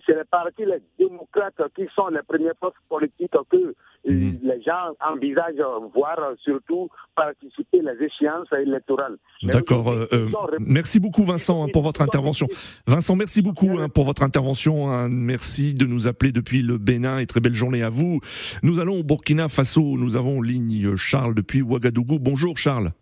les 0.08 0.24
partis, 0.30 0.64
les 0.64 0.82
démocrates 0.98 1.60
qui 1.74 1.86
sont 1.94 2.08
les 2.08 2.22
premières 2.26 2.56
forces 2.60 2.74
politiques 2.88 3.30
que 3.50 3.74
Mhm. 4.06 4.38
les 4.42 4.62
gens 4.62 4.94
envisagent, 5.00 5.62
voire 5.94 6.18
surtout 6.44 6.88
participer 7.16 7.80
les 7.80 8.06
échéances 8.06 8.46
électorales. 8.52 9.16
D'accord. 9.42 9.90
Euh, 9.90 10.06
euh, 10.12 10.28
merci 10.60 11.00
beaucoup 11.00 11.24
Vincent 11.24 11.64
hein, 11.64 11.68
pour 11.72 11.82
votre 11.82 12.02
intervention. 12.02 12.46
Vincent, 12.86 13.16
merci 13.16 13.42
beaucoup 13.42 13.70
hein, 13.78 13.88
pour 13.88 14.04
votre 14.04 14.22
intervention. 14.22 14.90
Hein. 14.90 15.08
Merci 15.08 15.74
de 15.74 15.86
nous 15.86 16.06
appeler 16.06 16.30
depuis 16.30 16.62
le 16.62 16.78
Bénin 16.78 17.18
et 17.18 17.26
très 17.26 17.40
belle 17.40 17.54
journée 17.54 17.82
à 17.82 17.88
vous. 17.88 18.20
Nous 18.62 18.78
allons 18.78 19.00
au 19.00 19.02
Burkina 19.02 19.48
Faso. 19.48 19.96
Nous 19.98 20.16
avons 20.16 20.38
en 20.38 20.42
ligne 20.42 20.94
Charles 20.94 21.34
depuis 21.34 21.62
Ouagadougou. 21.62 22.18
Bonjour 22.20 22.55
Charles. 22.56 22.92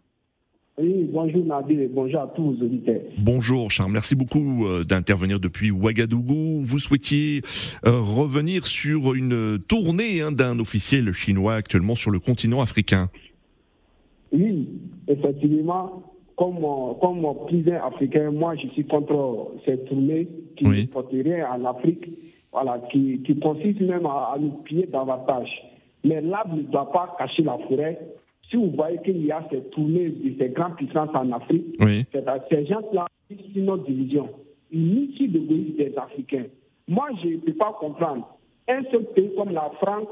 Oui, 0.77 1.09
bonjour 1.12 1.45
Nadir, 1.45 1.88
bonjour 1.93 2.21
à 2.21 2.27
tous 2.35 2.57
les 2.59 2.67
auditeurs. 2.67 3.01
Bonjour 3.19 3.71
Charles, 3.71 3.93
merci 3.93 4.17
beaucoup 4.17 4.67
euh, 4.67 4.83
d'intervenir 4.83 5.38
depuis 5.38 5.71
Ouagadougou. 5.71 6.62
Vous 6.62 6.79
souhaitiez 6.79 7.43
euh, 7.87 8.01
revenir 8.01 8.67
sur 8.67 9.14
une 9.14 9.61
tournée 9.69 10.21
hein, 10.21 10.33
d'un 10.33 10.59
officiel 10.59 11.12
chinois 11.12 11.55
actuellement 11.55 11.95
sur 11.95 12.11
le 12.11 12.19
continent 12.19 12.61
africain. 12.61 13.09
Oui, 14.33 14.69
effectivement, 15.07 16.03
comme, 16.37 16.59
comme 17.01 17.25
président 17.47 17.87
africain, 17.87 18.33
moi 18.33 18.57
je 18.57 18.67
suis 18.71 18.85
contre 18.85 19.53
cette 19.64 19.85
tournée 19.85 20.27
qui 20.57 20.64
ne 20.64 20.87
porte 20.87 21.12
rien 21.12 21.47
en 21.53 21.64
Afrique, 21.67 22.11
voilà, 22.51 22.81
qui, 22.90 23.21
qui 23.25 23.38
consiste 23.38 23.81
même 23.83 24.07
à, 24.07 24.33
à 24.35 24.38
nous 24.40 24.51
piller 24.64 24.87
davantage. 24.87 25.51
Mais 26.03 26.21
l'arbre 26.21 26.57
ne 26.57 26.62
doit 26.62 26.90
pas 26.90 27.14
cacher 27.17 27.45
la 27.45 27.59
forêt 27.69 28.01
si 28.51 28.57
vous 28.57 28.71
voyez 28.71 28.99
qu'il 29.05 29.25
y 29.25 29.33
a 29.33 29.47
ces 29.51 29.63
tournées 29.71 30.11
de 30.11 30.35
ces 30.39 30.49
grandes 30.51 30.77
puissances 30.77 31.15
en 31.15 31.33
Afrique, 31.33 31.77
ces 31.81 32.67
gens-là, 32.67 33.07
c'est 33.29 33.61
notre 33.61 33.85
division. 33.85 34.29
Ils 34.71 34.81
initient 34.81 35.29
de 35.29 35.39
des 35.39 35.95
Africains. 35.97 36.47
Moi, 36.89 37.09
je 37.23 37.29
ne 37.29 37.37
peux 37.39 37.55
pas 37.55 37.77
comprendre. 37.79 38.29
Un 38.69 38.83
seul 38.91 39.05
pays 39.15 39.31
comme 39.37 39.51
la 39.51 39.71
France 39.81 40.09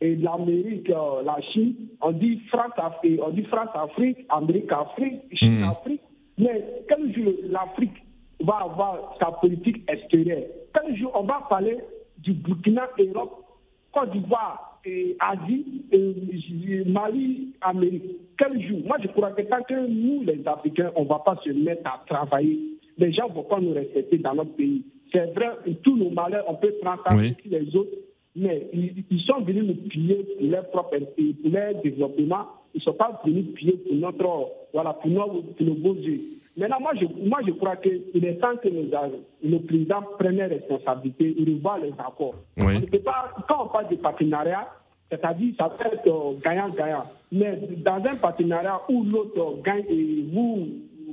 et 0.00 0.16
l'Amérique, 0.16 0.88
euh, 0.90 1.22
la 1.24 1.40
Chine, 1.52 1.74
on 2.00 2.12
dit 2.12 2.40
France-Afrique, 2.48 3.20
on 3.22 3.30
dit 3.30 3.42
France-Afrique, 3.44 4.18
Amérique-Afrique, 4.28 5.20
Chine-Afrique. 5.32 6.00
Mais 6.38 6.64
quel 6.88 7.14
jour 7.14 7.32
l'Afrique 7.44 8.02
va 8.42 8.60
avoir 8.62 9.16
sa 9.20 9.32
politique 9.32 9.82
extérieure? 9.90 10.44
Quel 10.72 10.96
jour 10.96 11.12
on 11.14 11.24
va 11.24 11.46
parler 11.48 11.78
du 12.18 12.32
Burkina, 12.32 12.88
Europe, 12.98 13.44
Côte 13.92 14.10
d'Ivoire, 14.12 14.79
et 14.84 15.16
Asie, 15.20 15.84
et 15.92 16.84
Mali, 16.86 17.52
Amérique. 17.60 18.16
Quel 18.38 18.60
jour? 18.66 18.80
Moi, 18.86 18.96
je 19.02 19.08
crois 19.08 19.32
que 19.32 19.42
tant 19.42 19.62
que 19.62 19.86
nous, 19.86 20.22
les 20.24 20.40
Africains, 20.46 20.90
on 20.96 21.04
ne 21.04 21.08
va 21.08 21.18
pas 21.18 21.38
se 21.44 21.50
mettre 21.58 21.86
à 21.86 22.02
travailler, 22.06 22.58
les 22.98 23.12
gens 23.12 23.28
ne 23.28 23.34
vont 23.34 23.44
pas 23.44 23.60
nous 23.60 23.72
respecter 23.72 24.18
dans 24.18 24.34
notre 24.34 24.54
pays. 24.56 24.82
C'est 25.12 25.34
vrai, 25.34 25.50
tous 25.82 25.96
nos 25.96 26.10
malheurs, 26.10 26.44
on 26.48 26.54
peut 26.54 26.72
prendre 26.80 27.02
ça 27.06 27.14
oui. 27.16 27.34
les 27.44 27.74
autres, 27.76 27.96
mais 28.36 28.68
ils, 28.72 29.20
sont 29.22 29.40
venus 29.40 29.64
nous 29.64 29.88
piller 29.88 30.24
pour 30.38 30.48
leur 30.48 30.70
propre 30.70 30.98
pour 30.98 31.50
leur 31.50 31.82
développement. 31.82 32.46
Ils 32.74 32.78
ne 32.78 32.82
sont 32.82 32.92
pas 32.92 33.20
venus 33.24 33.46
piller 33.54 33.72
pour 33.72 33.94
notre, 33.96 34.52
voilà, 34.72 34.94
pour 34.94 35.10
nos, 35.10 35.42
pour 35.42 35.66
nos 35.66 35.74
beaux 35.74 35.94
yeux. 35.94 36.20
Maintenant, 36.56 36.80
moi 36.80 36.92
je, 37.00 37.06
moi, 37.28 37.40
je 37.46 37.52
crois 37.52 37.76
qu'il 37.76 38.24
est 38.24 38.40
temps 38.40 38.56
que 38.56 38.68
nos, 38.68 39.58
présidents 39.60 40.02
prennent 40.18 40.42
responsabilité 40.42 41.34
et 41.38 41.44
revoient 41.54 41.78
les 41.78 41.92
accords. 41.92 42.34
On 42.58 42.80
pas, 42.98 43.32
quand 43.48 43.64
on 43.64 43.68
parle 43.68 43.88
de 43.88 43.96
partenariat, 43.96 44.68
c'est-à-dire 45.10 45.54
ça 45.58 45.68
peut 45.68 45.86
être 45.86 46.06
euh, 46.08 46.38
gagnant-gagnant. 46.42 47.04
Mais 47.32 47.58
dans 47.78 48.02
un 48.04 48.16
partenariat 48.16 48.80
où 48.88 49.04
l'autre 49.04 49.62
gagne 49.62 49.84
et 49.88 50.24
vous, 50.32 50.68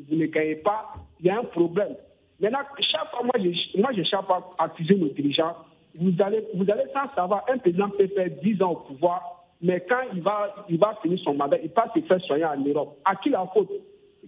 vous 0.09 0.15
ne 0.15 0.25
gagnez 0.25 0.55
pas, 0.55 0.93
il 1.19 1.27
y 1.27 1.29
a 1.29 1.39
un 1.39 1.43
problème. 1.43 1.95
Maintenant, 2.39 2.59
chaque 2.79 3.09
fois, 3.11 3.23
moi, 3.23 3.33
je, 3.37 3.79
moi, 3.79 3.89
je 3.95 4.03
cherche 4.03 4.25
pas 4.27 4.49
accuser 4.59 4.95
nos 4.95 5.09
dirigeants. 5.09 5.55
Vous 5.99 6.13
allez, 6.19 6.45
vous 6.53 6.69
allez 6.69 6.83
sans 6.93 7.13
savoir, 7.15 7.45
un 7.51 7.57
président 7.57 7.89
peut 7.89 8.07
faire 8.07 8.29
10 8.43 8.61
ans 8.61 8.71
au 8.71 8.75
pouvoir, 8.75 9.45
mais 9.61 9.83
quand 9.87 10.01
il 10.13 10.21
va, 10.21 10.65
il 10.69 10.77
va 10.77 10.97
finir 11.01 11.19
son 11.23 11.33
mandat, 11.33 11.57
il 11.63 11.69
passe 11.69 11.89
se 11.95 12.01
faire 12.01 12.21
soigner 12.21 12.45
en 12.45 12.57
Europe. 12.57 12.97
À 13.03 13.15
qui 13.15 13.29
la 13.29 13.47
faute? 13.51 13.71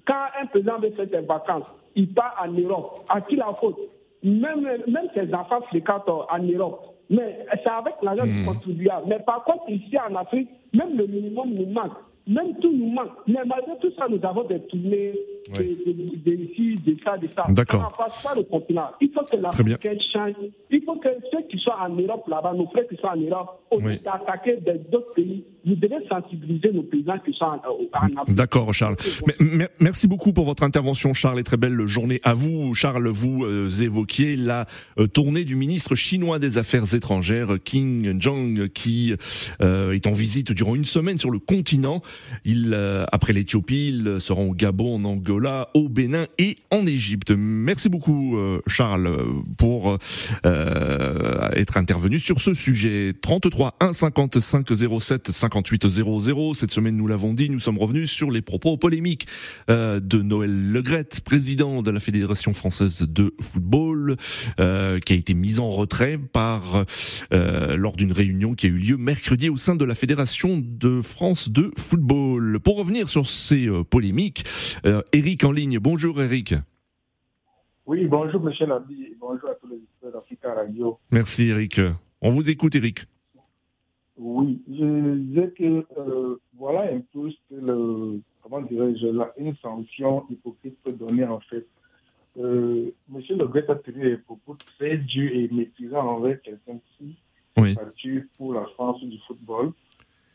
Quand 0.06 0.26
un 0.42 0.46
président 0.48 0.80
veut 0.80 0.92
faire 0.92 1.08
ses 1.12 1.26
vacances, 1.26 1.72
il 1.96 2.14
part 2.14 2.36
en 2.44 2.52
Europe. 2.52 3.06
À 3.10 3.22
qui 3.22 3.36
la 3.36 3.54
faute? 3.60 3.78
Même, 4.24 4.62
même 4.88 5.08
ses 5.14 5.34
enfants 5.34 5.62
fréquentent 5.70 6.10
en 6.10 6.40
Europe. 6.40 6.96
Mais 7.10 7.46
c'est 7.52 7.70
avec 7.70 7.96
l'argent 8.02 8.26
du 8.26 8.42
hmm. 8.44 8.46
contribuable. 8.46 9.06
Mais 9.08 9.20
par 9.20 9.44
contre, 9.44 9.70
ici 9.70 9.98
en 9.98 10.16
Afrique, 10.16 10.50
même 10.76 10.96
le 10.98 11.08
minimum 11.08 11.54
nous 11.58 11.66
manque. 11.68 11.94
Même 12.30 12.56
tout 12.62 12.72
nous 12.72 12.92
manque. 12.92 13.10
Mais 13.28 13.40
malgré 13.46 13.72
tout 13.82 13.92
ça, 13.98 14.06
nous 14.08 14.20
avons 14.24 14.44
des 14.44 14.60
tournées 14.68 15.14
de, 15.58 16.32
ici, 16.32 16.76
de 16.86 16.96
ça, 17.04 17.18
de 17.18 17.28
ça. 17.36 17.46
D'accord. 17.50 17.92
Ça 17.98 18.04
passe 18.04 18.24
pas 18.24 18.36
le 18.36 18.44
continent. 18.44 18.92
Il 19.02 19.12
faut 19.12 19.24
que 19.24 19.36
l'Africain 19.38 19.98
change. 20.14 20.36
Il 20.70 20.84
faut 20.84 20.96
que 20.98 21.10
ceux 21.32 21.42
qui 21.50 21.58
sont 21.58 21.72
en 21.72 21.90
Europe 21.90 22.28
là-bas, 22.28 22.54
nos 22.54 22.68
frères 22.68 22.88
qui 22.88 22.96
sont 22.98 23.08
en 23.08 23.16
Europe, 23.16 23.62
au 23.72 23.80
lieu 23.80 23.98
d'attaquer 23.98 24.58
d'autres 24.92 25.14
pays, 25.16 25.44
vous 25.66 25.76
devez 25.76 26.08
sensibiliser 26.08 26.72
nos 26.72 26.84
paysans 26.84 27.20
qui 27.26 27.34
sont 27.34 27.46
en, 27.46 27.60
Afrique. 27.92 28.36
D'accord, 28.36 28.74
Charles. 28.74 28.96
merci 29.80 30.08
beaucoup 30.08 30.32
pour 30.32 30.46
votre 30.46 30.64
intervention, 30.64 31.14
Charles, 31.14 31.40
et 31.40 31.44
très 31.44 31.58
belle 31.58 31.86
journée 31.86 32.20
à 32.24 32.34
vous. 32.34 32.74
Charles, 32.74 33.08
vous 33.08 33.44
euh, 33.44 33.70
évoquiez 33.82 34.36
la 34.36 34.66
euh, 34.98 35.08
tournée 35.08 35.44
du 35.44 35.56
ministre 35.56 35.96
chinois 35.96 36.40
des 36.40 36.58
Affaires 36.58 36.94
étrangères, 36.94 37.56
King 37.64 38.20
Jong, 38.20 38.70
qui 38.70 39.14
euh, 39.62 39.92
est 39.92 40.08
en 40.08 40.12
visite 40.12 40.52
durant 40.52 40.76
une 40.76 40.86
semaine 40.86 41.18
sur 41.18 41.32
le 41.32 41.40
continent. 41.40 42.02
Il, 42.46 42.78
après 43.12 43.34
l'Éthiopie, 43.34 43.90
il 43.90 44.20
sera 44.20 44.42
au 44.42 44.54
Gabon, 44.54 44.96
en 44.96 45.06
Angola, 45.06 45.70
au 45.74 45.90
Bénin 45.90 46.28
et 46.38 46.58
en 46.72 46.86
Égypte. 46.86 47.32
Merci 47.32 47.90
beaucoup, 47.90 48.38
Charles, 48.68 49.26
pour 49.58 49.98
être 50.44 51.78
intervenu 51.78 52.20
sur 52.20 52.40
ce 52.40 52.54
sujet. 52.54 53.14
33 53.22 53.76
1 53.80 53.94
55 53.94 54.68
07 55.00 55.32
5800. 55.32 56.54
Cette 56.54 56.72
semaine, 56.72 56.96
nous 56.96 57.08
l'avons 57.08 57.34
dit, 57.34 57.50
nous 57.50 57.60
sommes 57.60 57.78
revenus 57.78 58.12
sur 58.12 58.32
les 58.32 58.42
propos 58.42 58.78
polémiques 58.78 59.28
euh, 59.70 60.00
de 60.00 60.22
Noël 60.22 60.72
Legrette, 60.72 61.22
président 61.22 61.82
de 61.82 61.92
la 61.92 62.00
Fédération 62.00 62.54
française 62.54 63.02
de 63.02 63.34
football, 63.42 64.16
euh, 64.60 65.00
qui 65.00 65.14
a 65.14 65.16
été 65.16 65.34
mis 65.34 65.60
en 65.60 65.70
retrait 65.70 66.18
par 66.18 66.86
euh, 67.34 67.76
lors 67.78 67.96
d'une 67.96 68.12
réunion 68.12 68.54
qui 68.54 68.68
a 68.68 68.70
eu 68.70 68.78
lieu 68.78 68.98
mercredi 68.98 69.50
au 69.50 69.58
sein 69.58 69.76
de 69.76 69.86
la 69.86 69.96
Fédération 69.96 70.62
de 70.64 71.02
France 71.02 71.50
de 71.50 71.72
football. 71.78 72.09
Pour 72.10 72.78
revenir 72.78 73.08
sur 73.08 73.26
ces 73.26 73.68
polémiques, 73.90 74.44
Eric 75.14 75.44
en 75.44 75.52
ligne. 75.52 75.80
Bonjour 75.80 76.22
Eric. 76.22 76.56
Oui, 77.86 78.06
bonjour 78.06 78.42
Michel 78.44 78.70
Labi, 78.70 79.16
bonjour 79.20 79.50
à 79.50 79.56
tous 79.56 79.68
les 79.68 80.12
d'Africa 80.12 80.54
Radio. 80.54 81.00
Merci 81.12 81.48
Eric. 81.48 81.82
On 82.22 82.30
vous 82.30 82.50
écoute 82.50 82.76
Eric. 82.76 83.00
Oui, 84.18 84.62
je 84.68 85.16
disais 85.16 85.54
que 85.58 85.86
euh, 85.98 86.36
voilà 86.58 86.94
un 86.94 87.02
peu 87.14 87.32
ce 87.32 87.38
que 87.50 87.56
le, 87.56 88.22
comment 88.44 88.62
dirais-je, 88.62 89.08
une 89.38 89.56
sanction 89.58 90.26
hypocrite 90.30 90.78
peut 90.84 90.92
donner 90.92 91.24
en 91.26 91.40
fait. 91.40 91.68
Euh, 92.38 92.92
Monsieur 93.08 93.38
Le 93.38 93.48
Gret 93.48 93.70
a 93.70 93.76
tenu 93.76 94.04
des 94.04 94.18
propos 94.18 94.56
très 94.78 94.98
durs 94.98 95.32
et 95.34 95.48
méprisants 95.52 96.08
envers 96.08 96.42
quelqu'un 96.42 96.80
qui 96.98 97.16
oui. 97.58 97.72
est 97.72 97.76
battu 97.76 98.30
pour 98.38 98.54
la 98.54 98.66
France 98.76 99.04
du 99.04 99.18
football. 99.26 99.72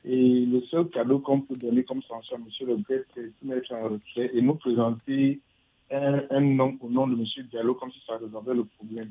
Et 0.07 0.45
le 0.45 0.61
seul 0.71 0.89
cadeau 0.89 1.19
qu'on 1.19 1.41
peut 1.41 1.57
donner 1.57 1.83
comme 1.85 2.03
sanction 2.03 2.37
à 2.37 2.39
M. 2.39 2.69
Le 2.69 2.77
Gret, 2.77 3.05
c'est 3.15 3.23
de 3.23 3.49
mettre 3.49 3.73
en 3.73 3.85
retrait 3.85 4.31
et 4.35 4.43
nous 4.43 4.55
présenter 4.55 5.41
un, 5.91 6.41
nom 6.41 6.77
au 6.81 6.91
nom 6.91 7.07
de 7.07 7.15
M. 7.15 7.25
Diallo 7.51 7.75
comme 7.75 7.91
si 7.91 8.01
ça 8.07 8.19
résolvait 8.19 8.55
le 8.55 8.65
problème. 8.65 9.11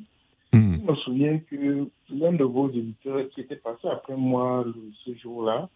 Hmm. 0.51 0.75
Je 0.75 0.91
me 0.91 0.95
souviens 0.97 1.39
que 1.39 1.87
l'un 2.11 2.33
de 2.33 2.43
vos 2.43 2.69
éditeurs 2.69 3.27
qui 3.29 3.41
était 3.41 3.55
passé 3.55 3.87
après 3.87 4.15
moi 4.15 4.65
ce 5.03 5.15
jour-là 5.15 5.67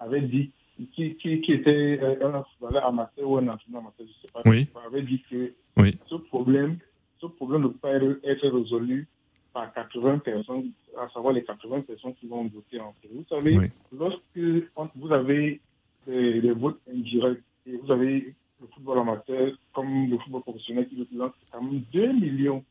avait 0.00 0.22
dit, 0.22 0.50
qui, 0.92 1.14
qui, 1.16 1.52
était 1.52 2.00
un 2.20 2.42
footballeur 2.42 2.86
amateur 2.86 3.30
ou 3.30 3.36
un 3.36 3.46
entraîneur 3.46 3.82
amateur, 3.82 4.00
je 4.00 4.02
ne 4.02 4.08
sais 4.08 4.32
pas, 4.32 4.42
oui. 4.44 4.66
avait 4.84 5.02
dit 5.02 5.22
que 5.30 5.52
oui. 5.76 5.96
ce 6.08 6.16
problème, 6.16 6.78
ce 7.20 7.26
problème 7.26 7.62
ne 7.62 7.68
peut 7.68 7.78
pas 7.78 7.94
être 7.94 8.48
résolu 8.48 9.06
par 9.54 9.72
80 9.72 10.18
personnes, 10.18 10.72
à 10.98 11.08
savoir 11.10 11.32
les 11.32 11.44
80 11.44 11.82
personnes 11.82 12.14
qui 12.16 12.26
vont 12.26 12.44
voter 12.48 12.80
en 12.80 12.92
fait. 13.00 13.08
Vous 13.10 13.24
savez, 13.28 13.70
lorsque 13.92 14.96
vous 14.96 15.12
avez 15.12 15.60
des, 16.06 16.50
votes 16.50 16.80
indirects 16.92 17.40
et 17.66 17.76
vous 17.76 17.90
avez 17.90 18.34
le 18.60 18.66
football 18.74 18.98
amateur 18.98 19.52
comme 19.72 20.10
le 20.10 20.18
football 20.18 20.42
professionnel 20.42 20.88
qui 20.88 20.98
représente 20.98 21.34
quand 21.50 21.62
même 21.62 21.82
2 21.94 22.12
millions, 22.12 22.64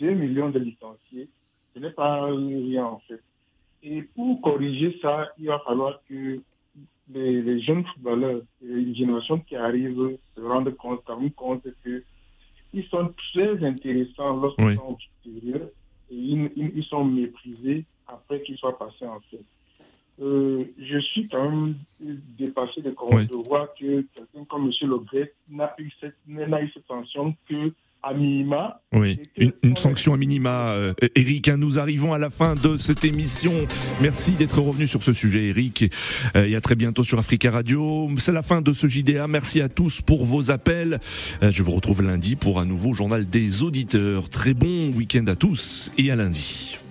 2 0.00 0.10
millions 0.12 0.48
de 0.48 0.58
licenciés, 0.58 1.28
ce 1.74 1.80
n'est 1.80 1.90
pas 1.90 2.24
rien 2.24 2.86
en 2.86 2.98
fait. 3.06 3.20
Et 3.82 4.02
pour 4.02 4.40
corriger 4.40 4.98
ça, 5.02 5.28
il 5.38 5.48
va 5.48 5.58
falloir 5.60 6.00
que 6.08 6.40
les, 7.12 7.60
jeunes 7.60 7.84
footballeurs, 7.84 8.40
les 8.62 8.94
générations 8.94 9.38
qui 9.40 9.54
arrivent, 9.54 10.16
se 10.34 10.40
rendent 10.40 10.74
compte, 10.76 11.04
compte 11.36 11.66
que 11.84 12.02
ils 12.74 12.86
sont 12.86 13.12
très 13.34 13.62
intéressants 13.62 14.40
lorsqu'ils 14.40 14.76
sont 14.76 14.92
au 14.92 14.96
ils, 16.12 16.84
sont 16.84 17.04
méprisés 17.04 17.84
après 18.06 18.42
qu'ils 18.42 18.56
soient 18.58 18.78
passés 18.78 19.06
en 19.06 19.20
fait. 19.30 19.40
Euh, 20.20 20.64
je 20.78 20.98
suis 20.98 21.26
quand 21.28 21.50
même 21.50 21.76
dépassé 22.00 22.82
de, 22.82 22.90
de 22.90 23.48
voir 23.48 23.68
que 23.74 24.02
quelqu'un 24.02 24.44
comme 24.48 24.70
M. 24.80 25.06
Cette, 26.00 26.14
n'a 26.28 26.62
eu 26.62 26.70
cette 26.74 26.86
tension 26.86 27.34
que 27.48 27.72
à 28.02 28.14
minima. 28.14 28.80
Oui, 28.92 29.20
une, 29.62 29.76
sanction 29.76 30.14
à 30.14 30.16
minima. 30.16 30.72
Euh, 30.72 30.94
Eric, 31.14 31.48
hein, 31.48 31.56
nous 31.56 31.78
arrivons 31.78 32.12
à 32.12 32.18
la 32.18 32.30
fin 32.30 32.54
de 32.54 32.76
cette 32.76 33.04
émission. 33.04 33.52
Merci 34.00 34.32
d'être 34.32 34.60
revenu 34.60 34.86
sur 34.86 35.02
ce 35.02 35.12
sujet, 35.12 35.48
Eric. 35.48 35.90
Euh, 36.36 36.44
et 36.44 36.56
à 36.56 36.60
très 36.60 36.74
bientôt 36.74 37.04
sur 37.04 37.18
Africa 37.18 37.50
Radio. 37.50 38.10
C'est 38.18 38.32
la 38.32 38.42
fin 38.42 38.60
de 38.60 38.72
ce 38.72 38.86
JDA. 38.86 39.26
Merci 39.28 39.60
à 39.60 39.68
tous 39.68 40.00
pour 40.00 40.24
vos 40.24 40.50
appels. 40.50 41.00
Euh, 41.42 41.50
je 41.50 41.62
vous 41.62 41.72
retrouve 41.72 42.02
lundi 42.02 42.36
pour 42.36 42.60
un 42.60 42.66
nouveau 42.66 42.92
journal 42.92 43.28
des 43.28 43.62
auditeurs. 43.62 44.28
Très 44.28 44.54
bon 44.54 44.90
week-end 44.90 45.26
à 45.28 45.36
tous 45.36 45.90
et 45.96 46.10
à 46.10 46.16
lundi. 46.16 46.81